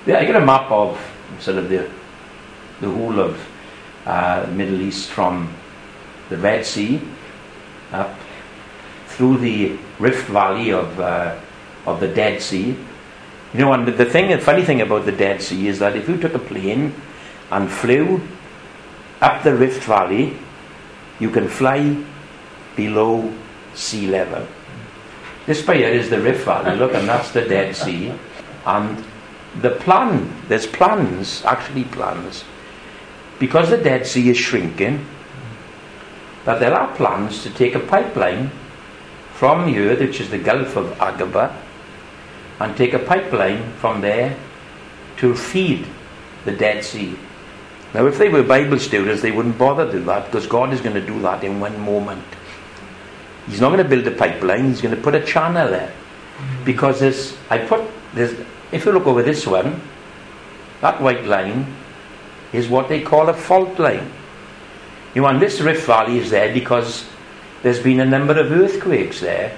[0.06, 1.00] yeah, I got a map of
[1.40, 1.90] sort of the,
[2.80, 3.48] the whole of
[4.06, 5.52] uh, Middle East from
[6.28, 7.00] the Red Sea
[7.92, 8.14] up
[9.08, 11.38] through the Rift Valley of, uh,
[11.86, 12.76] of the Dead Sea.
[13.54, 16.08] You know, and the thing, the funny thing about the Dead Sea is that if
[16.08, 16.92] you took a plane
[17.52, 18.20] and flew
[19.20, 20.36] up the Rift Valley,
[21.20, 21.96] you can fly
[22.74, 23.32] below
[23.74, 24.44] sea level.
[25.46, 28.12] This by here is the Rift Valley, look, and that's the Dead Sea.
[28.66, 29.04] And
[29.60, 32.42] the plan, there's plans, actually plans,
[33.38, 35.06] because the Dead Sea is shrinking,
[36.44, 38.50] that there are plans to take a pipeline
[39.32, 41.54] from here, which is the Gulf of Aqaba,
[42.64, 44.34] and take a pipeline from there
[45.18, 45.86] to feed
[46.46, 47.14] the Dead Sea.
[47.92, 50.80] Now, if they were Bible students, they wouldn't bother to do that because God is
[50.80, 52.24] going to do that in one moment.
[53.46, 55.92] He's not going to build a pipeline, He's going to put a channel there.
[56.64, 58.34] Because there's, I put, there's,
[58.72, 59.80] if you look over this one,
[60.80, 61.76] that white line
[62.52, 64.10] is what they call a fault line.
[65.14, 67.06] You know, and this Rift Valley is there because
[67.62, 69.56] there's been a number of earthquakes there,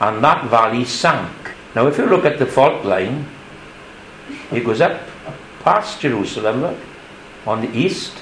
[0.00, 1.30] and that valley sank.
[1.74, 3.26] Now, if you look at the fault line,
[4.50, 5.00] it goes up
[5.60, 6.78] past Jerusalem, look
[7.46, 8.18] on the east,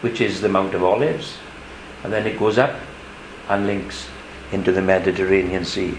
[0.00, 1.36] which is the Mount of Olives,
[2.02, 2.78] and then it goes up
[3.48, 4.08] and links
[4.52, 5.98] into the Mediterranean Sea.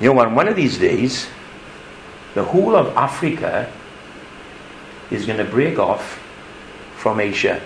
[0.00, 1.28] You know, on one of these days,
[2.34, 3.72] the whole of Africa
[5.10, 6.20] is going to break off
[6.96, 7.60] from Asia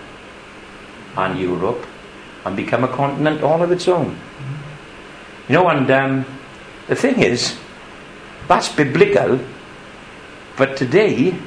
[1.16, 1.84] and Europe
[2.44, 4.18] and become a continent all of its own.
[5.48, 6.24] You know, and um,
[6.88, 7.56] the thing is,
[8.48, 9.40] that's biblical,
[10.56, 11.38] but today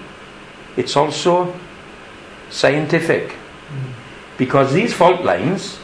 [0.77, 1.53] it's also
[2.49, 3.35] scientific.
[4.37, 5.79] Because these fault lines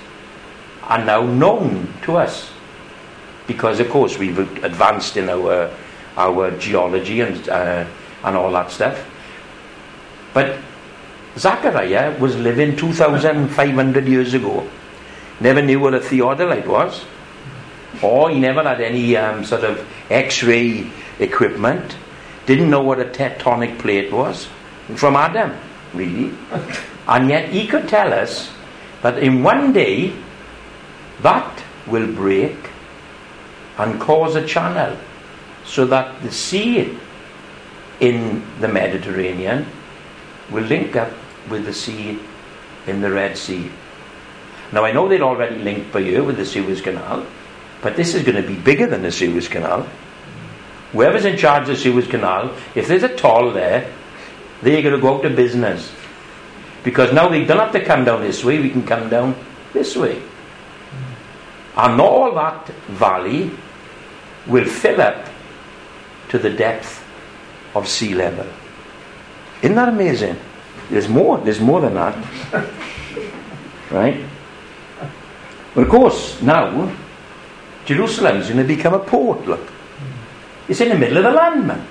[0.83, 2.51] are now known to us.
[3.47, 5.71] Because, of course, we've advanced in our,
[6.17, 7.85] our geology and, uh,
[8.23, 9.05] and all that stuff.
[10.33, 10.57] But
[11.37, 14.67] Zechariah was living 2,500 years ago.
[15.39, 17.05] Never knew what a theodolite was.
[18.01, 20.89] Or he never had any um, sort of x ray
[21.19, 21.95] equipment.
[22.45, 24.47] Didn't know what a tectonic plate was.
[24.95, 25.53] From Adam
[25.93, 26.33] really.
[27.07, 28.51] And yet he could tell us
[29.01, 30.13] that in one day
[31.21, 32.55] that will break
[33.77, 34.97] and cause a channel
[35.65, 36.97] so that the sea
[37.99, 39.65] in the Mediterranean
[40.49, 41.11] will link up
[41.49, 42.19] with the sea
[42.87, 43.71] in the Red Sea.
[44.71, 47.25] Now I know they'd already linked by here with the Suez Canal,
[47.81, 49.87] but this is going to be bigger than the Suez Canal.
[50.91, 53.91] Whoever's in charge of the Suez Canal, if there's a toll there,
[54.61, 55.91] they're going to go out of business.
[56.83, 59.35] Because now we don't have to come down this way, we can come down
[59.73, 60.21] this way.
[61.75, 63.51] And all that valley
[64.47, 65.27] will fill up
[66.29, 67.03] to the depth
[67.75, 68.47] of sea level.
[69.61, 70.37] Isn't that amazing?
[70.89, 72.15] There's more, there's more than that.
[73.91, 74.25] right?
[75.73, 76.93] But of course, now,
[77.93, 79.71] Jerusalem's going to become a port, look.
[80.67, 81.85] It's in the middle of the land, man.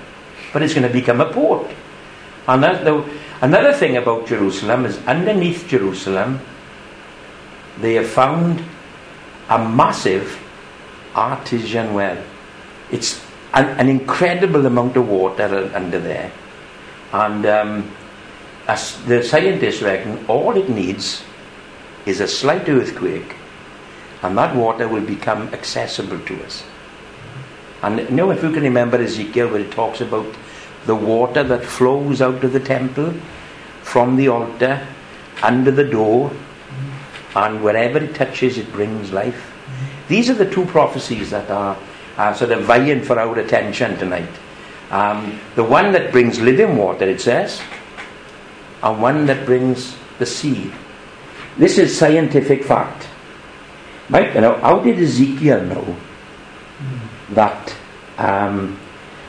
[0.51, 1.69] But it's going to become a port.
[2.47, 3.07] And that, the,
[3.41, 6.39] another thing about Jerusalem is underneath Jerusalem,
[7.79, 8.63] they have found
[9.49, 10.39] a massive
[11.15, 12.21] artesian well.
[12.91, 13.23] It's
[13.53, 16.31] an, an incredible amount of water under there.
[17.13, 17.91] And um,
[18.67, 21.23] as the scientists reckon, all it needs
[22.05, 23.35] is a slight earthquake,
[24.21, 26.63] and that water will become accessible to us.
[27.81, 30.27] And you know, if you can remember Ezekiel, where it talks about
[30.85, 33.13] the water that flows out of the temple
[33.81, 34.85] from the altar
[35.41, 36.31] under the door,
[37.35, 39.51] and wherever it touches, it brings life.
[40.07, 41.77] These are the two prophecies that are,
[42.35, 44.29] sort of vying for our attention tonight.
[44.91, 47.61] Um, the one that brings living water, it says,
[48.83, 50.73] and one that brings the seed.
[51.57, 53.07] This is scientific fact.
[54.11, 54.35] Right?
[54.35, 55.95] You know, how did Ezekiel know
[57.29, 57.75] that
[58.17, 58.77] um,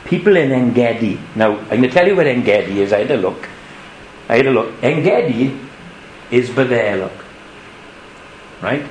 [0.05, 3.17] people in Engedi, now I'm going to tell you where Engedi is, I had a
[3.17, 3.49] look.
[4.29, 4.83] I had a look.
[4.83, 5.57] Engedi
[6.33, 7.13] is look.
[8.61, 8.85] Right?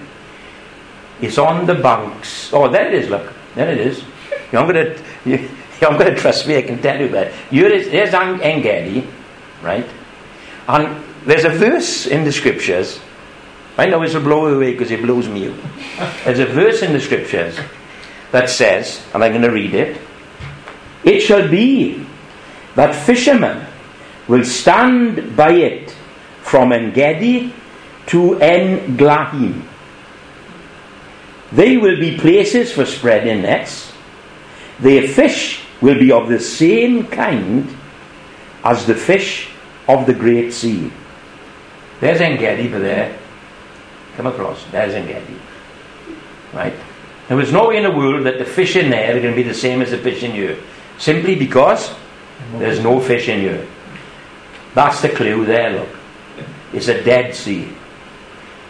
[1.21, 2.51] It's on the banks.
[2.53, 3.33] Oh, there it is, look.
[3.55, 4.03] There it is.
[4.51, 5.49] You're going to, you,
[5.81, 7.33] you're going to trust me, I can tell you that.
[7.49, 9.05] Here is, here's Engedi,
[9.61, 9.87] right?
[10.67, 12.99] And there's a verse in the scriptures.
[13.77, 15.59] I a blow away because it blows me out.
[16.25, 17.57] There's a verse in the scriptures
[18.31, 19.99] that says, and I'm going to read it
[21.03, 22.05] It shall be
[22.75, 23.65] that fishermen
[24.27, 25.91] will stand by it
[26.41, 27.53] from Engedi
[28.07, 29.63] to En Eglaim.
[31.51, 33.91] They will be places for spreading nets.
[34.79, 37.67] Their fish will be of the same kind
[38.63, 39.49] as the fish
[39.87, 40.91] of the great sea.
[41.99, 43.17] There's Engedi there.
[44.17, 44.63] Come across.
[44.71, 45.39] There's Engedi.
[46.53, 46.73] Right?
[47.27, 49.35] There is no way in the world that the fish in there are going to
[49.35, 50.57] be the same as the fish in here.
[50.97, 51.93] Simply because
[52.53, 53.67] there's no fish in here.
[54.73, 55.89] That's the clue there, look.
[56.73, 57.69] It's a dead sea.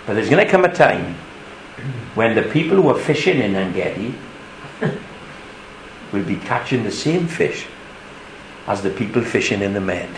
[0.06, 1.16] But there's going to come a time
[2.16, 4.14] when the people who are fishing in Engedi
[6.12, 7.66] will be catching the same fish
[8.68, 10.10] as the people fishing in the Med.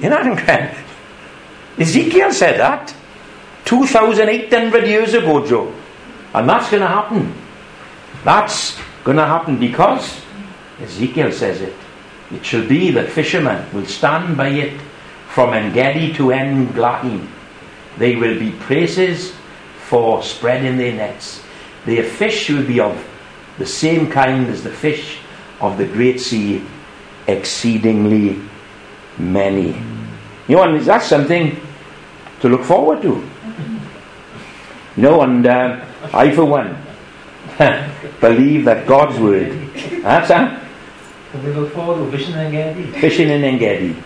[0.00, 0.82] You know incredible?
[1.78, 2.94] Ezekiel said that
[3.64, 5.74] 2,800 years ago, Joe.
[6.34, 7.34] And that's going to happen.
[8.24, 10.20] That's going to happen because
[10.80, 11.74] Ezekiel says it.
[12.32, 14.80] It shall be that fishermen will stand by it
[15.28, 17.28] from Engedi to En Eglaim.
[17.98, 19.34] They will be places
[19.86, 21.42] for spreading their nets.
[21.86, 23.06] Their fish will be of
[23.58, 25.18] the same kind as the fish
[25.60, 26.64] of the great sea,
[27.28, 28.40] exceedingly
[29.18, 29.76] many.
[30.48, 31.60] You know, and that's something
[32.40, 33.22] to look forward to.
[34.96, 36.76] No, and uh, I, for one,
[38.20, 39.50] believe that God's word.
[40.02, 40.62] That's that.
[41.42, 43.00] we look forward to fishing in Engedi?
[43.00, 43.96] Fishing in Engedi.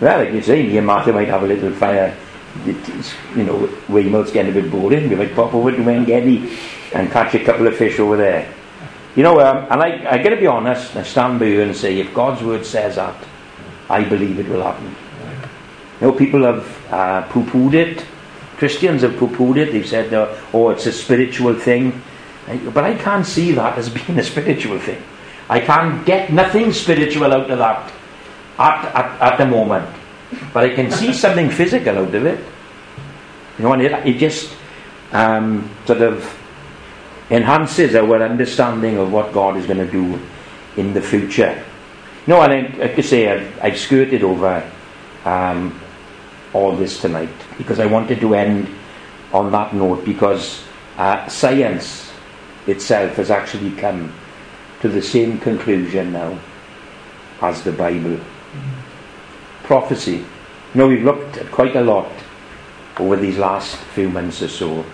[0.00, 2.16] Well, like you say, me and Martha might have a little fire.
[2.64, 5.08] It's, you know, Weymouth's getting a bit boring.
[5.08, 6.56] We might pop over to Engedi
[6.94, 8.52] and catch a couple of fish over there.
[9.16, 11.76] You know, um, and I, I got to be honest, I stand by you and
[11.76, 13.16] say, if God's word says that,
[13.90, 14.94] I believe it will happen.
[16.00, 18.04] You know, people have uh, poo pooed it.
[18.58, 19.72] Christians have poo pooed it.
[19.72, 22.02] They've said, uh, oh, it's a spiritual thing.
[22.74, 25.02] But I can't see that as being a spiritual thing.
[25.48, 27.92] I can't get nothing spiritual out of that
[28.58, 29.88] at, at, at the moment.
[30.52, 32.44] But I can see something physical out of it.
[33.58, 34.54] You know, and it, it just
[35.12, 36.38] um, sort of
[37.30, 40.20] enhances our understanding of what God is going to do
[40.76, 41.64] in the future.
[42.26, 44.70] You No, and I, like I say, I've, I've skirted over
[45.24, 45.78] um,
[46.58, 48.68] all this tonight because I wanted to end
[49.32, 50.64] on that note because
[50.96, 52.10] uh, science
[52.66, 54.12] itself has actually come
[54.80, 56.38] to the same conclusion now
[57.40, 58.16] as the Bible.
[58.16, 59.64] Mm-hmm.
[59.64, 60.16] Prophecy.
[60.16, 60.26] You
[60.74, 62.10] know, we've looked at quite a lot
[62.98, 64.84] over these last few months or so.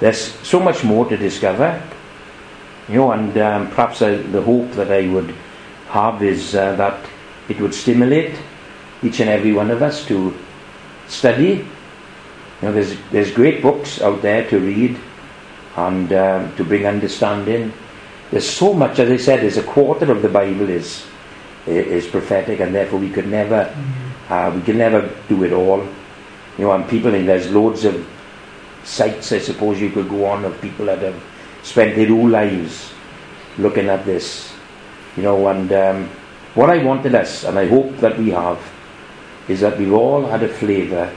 [0.00, 1.80] There's so much more to discover.
[2.88, 5.34] You know, and um, perhaps uh, the hope that I would
[5.88, 7.08] have is uh, that
[7.48, 8.34] it would stimulate
[9.02, 10.36] each and every one of us to
[11.08, 11.66] study.
[12.60, 14.98] You know, there's, there's great books out there to read
[15.76, 17.72] and um, to bring understanding.
[18.30, 21.06] There's so much, as I said, there's a quarter of the Bible is
[21.66, 24.32] is prophetic, and therefore we could never mm-hmm.
[24.32, 25.80] uh, we can never do it all.
[26.58, 28.06] You know, and people, and there's loads of
[28.84, 31.22] sites, I suppose you could go on of people that have
[31.62, 32.92] spent their whole lives
[33.58, 34.52] looking at this.
[35.16, 36.08] You know, and um,
[36.54, 38.58] what I wanted us, and I hope that we have,
[39.50, 41.12] is that we've all had a flavour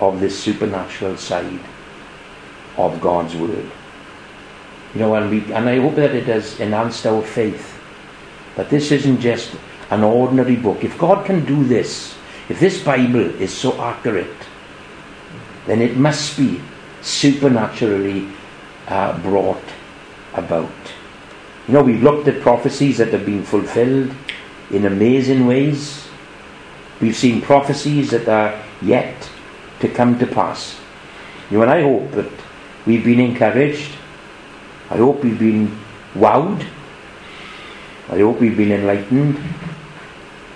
[0.00, 1.60] of this supernatural side
[2.76, 3.70] of God's Word.
[4.94, 7.78] You know, and, we, and I hope that it has enhanced our faith.
[8.56, 9.54] That this isn't just
[9.90, 10.82] an ordinary book.
[10.82, 12.16] If God can do this,
[12.48, 14.36] if this Bible is so accurate,
[15.66, 16.60] then it must be
[17.00, 18.26] supernaturally
[18.88, 19.62] uh, brought
[20.34, 20.72] about.
[21.68, 24.12] You know, we've looked at prophecies that have been fulfilled
[24.72, 26.09] in amazing ways.
[27.00, 29.30] We've seen prophecies that are yet
[29.80, 30.78] to come to pass.
[31.50, 32.30] You know, and I hope that
[32.86, 33.92] we've been encouraged.
[34.90, 35.78] I hope we've been
[36.14, 36.66] wowed.
[38.10, 39.38] I hope we've been enlightened.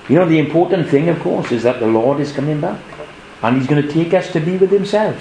[0.08, 2.80] You know, the important thing, of course, is that the Lord is coming back.
[3.42, 5.16] And He's going to take us to be with Himself.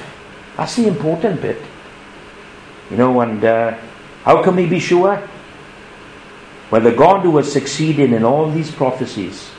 [0.57, 1.61] That's the important bit.
[2.91, 3.77] You know, and uh,
[4.23, 5.21] how can we be sure?
[6.69, 9.52] Well, the God who has succeeded in all these prophecies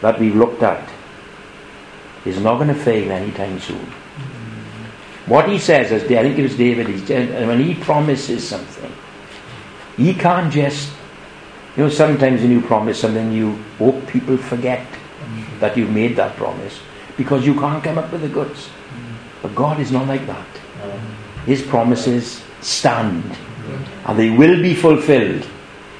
[0.00, 0.88] that we've looked at
[2.24, 3.86] is not going to fail anytime soon.
[5.26, 6.86] What he says, as I think it was David,
[7.46, 8.92] when he promises something,
[9.96, 10.92] he can't just,
[11.76, 14.86] you know, sometimes when you promise something, you hope people forget
[15.60, 16.80] that you've made that promise
[17.16, 18.70] because you can't come up with the goods.
[19.42, 20.46] But God is not like that.
[21.46, 23.24] His promises stand
[24.06, 25.46] and they will be fulfilled.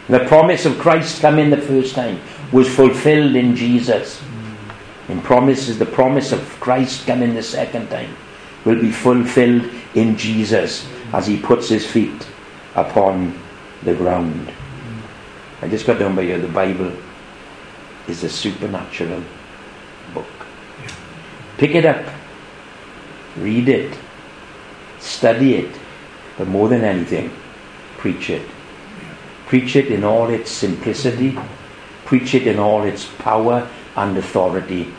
[0.09, 2.18] The promise of Christ coming the first time
[2.53, 4.22] was fulfilled in Jesus.
[5.09, 8.16] And promises the promise of Christ coming the second time
[8.64, 12.28] will be fulfilled in Jesus as he puts his feet
[12.76, 13.36] upon
[13.82, 14.53] the ground.
[15.62, 16.92] I just got down by here, the Bible
[18.09, 19.22] is a supernatural
[20.14, 20.26] book.
[21.59, 22.07] Pick it up,
[23.36, 23.98] read it,
[24.98, 25.78] study it,
[26.38, 27.30] but more than anything,
[27.98, 28.46] preach it.
[29.46, 31.36] Preach it in all its simplicity,
[32.11, 34.92] preach it in all its power and authority.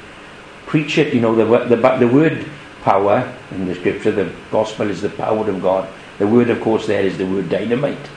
[0.66, 2.46] Preach it, you know, the, the, the word
[2.84, 5.90] power in the scripture, the gospel is the power of God.
[6.20, 8.10] The word, of course, there is the word dynamite.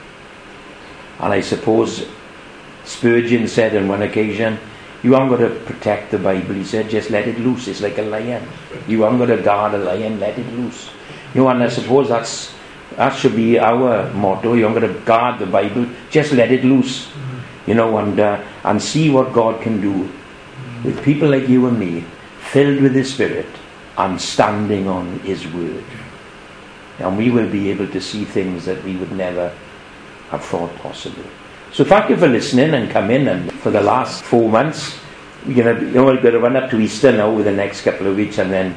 [1.19, 2.07] And I suppose
[2.85, 4.61] Spurgeon said on one occasion,
[5.03, 6.55] You aren't going to protect the Bible.
[6.55, 7.67] He said, Just let it loose.
[7.67, 8.47] It's like a lion.
[8.87, 10.89] You aren't going to guard a lion, let it loose.
[11.35, 12.55] You know, and I suppose that's
[12.97, 14.55] that should be our motto.
[14.55, 17.11] You aren't going to guard the Bible, just let it loose.
[17.67, 20.11] You know, and uh, and see what God can do
[20.85, 22.05] with people like you and me,
[22.39, 23.47] filled with His Spirit
[23.97, 25.85] and standing on His Word.
[26.99, 29.53] And we will be able to see things that we would never
[30.31, 31.25] have thought possible.
[31.73, 33.27] So thank you for listening and coming.
[33.27, 34.97] And for the last four months,
[35.47, 37.83] you know, you know we're going to run up to Easter now over the next
[37.83, 38.75] couple of weeks, and then,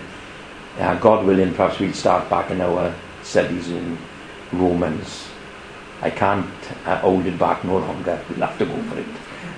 [0.79, 3.97] uh, God willing, perhaps we'll start back in our studies in
[4.51, 5.26] Romans.
[6.01, 6.45] I can't
[6.85, 8.19] uh, hold it back no longer.
[8.29, 9.05] We'll have to go for it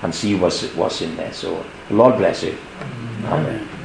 [0.02, 1.34] and see what's, what's in there.
[1.34, 2.58] So, Lord bless you.
[3.26, 3.79] Amen.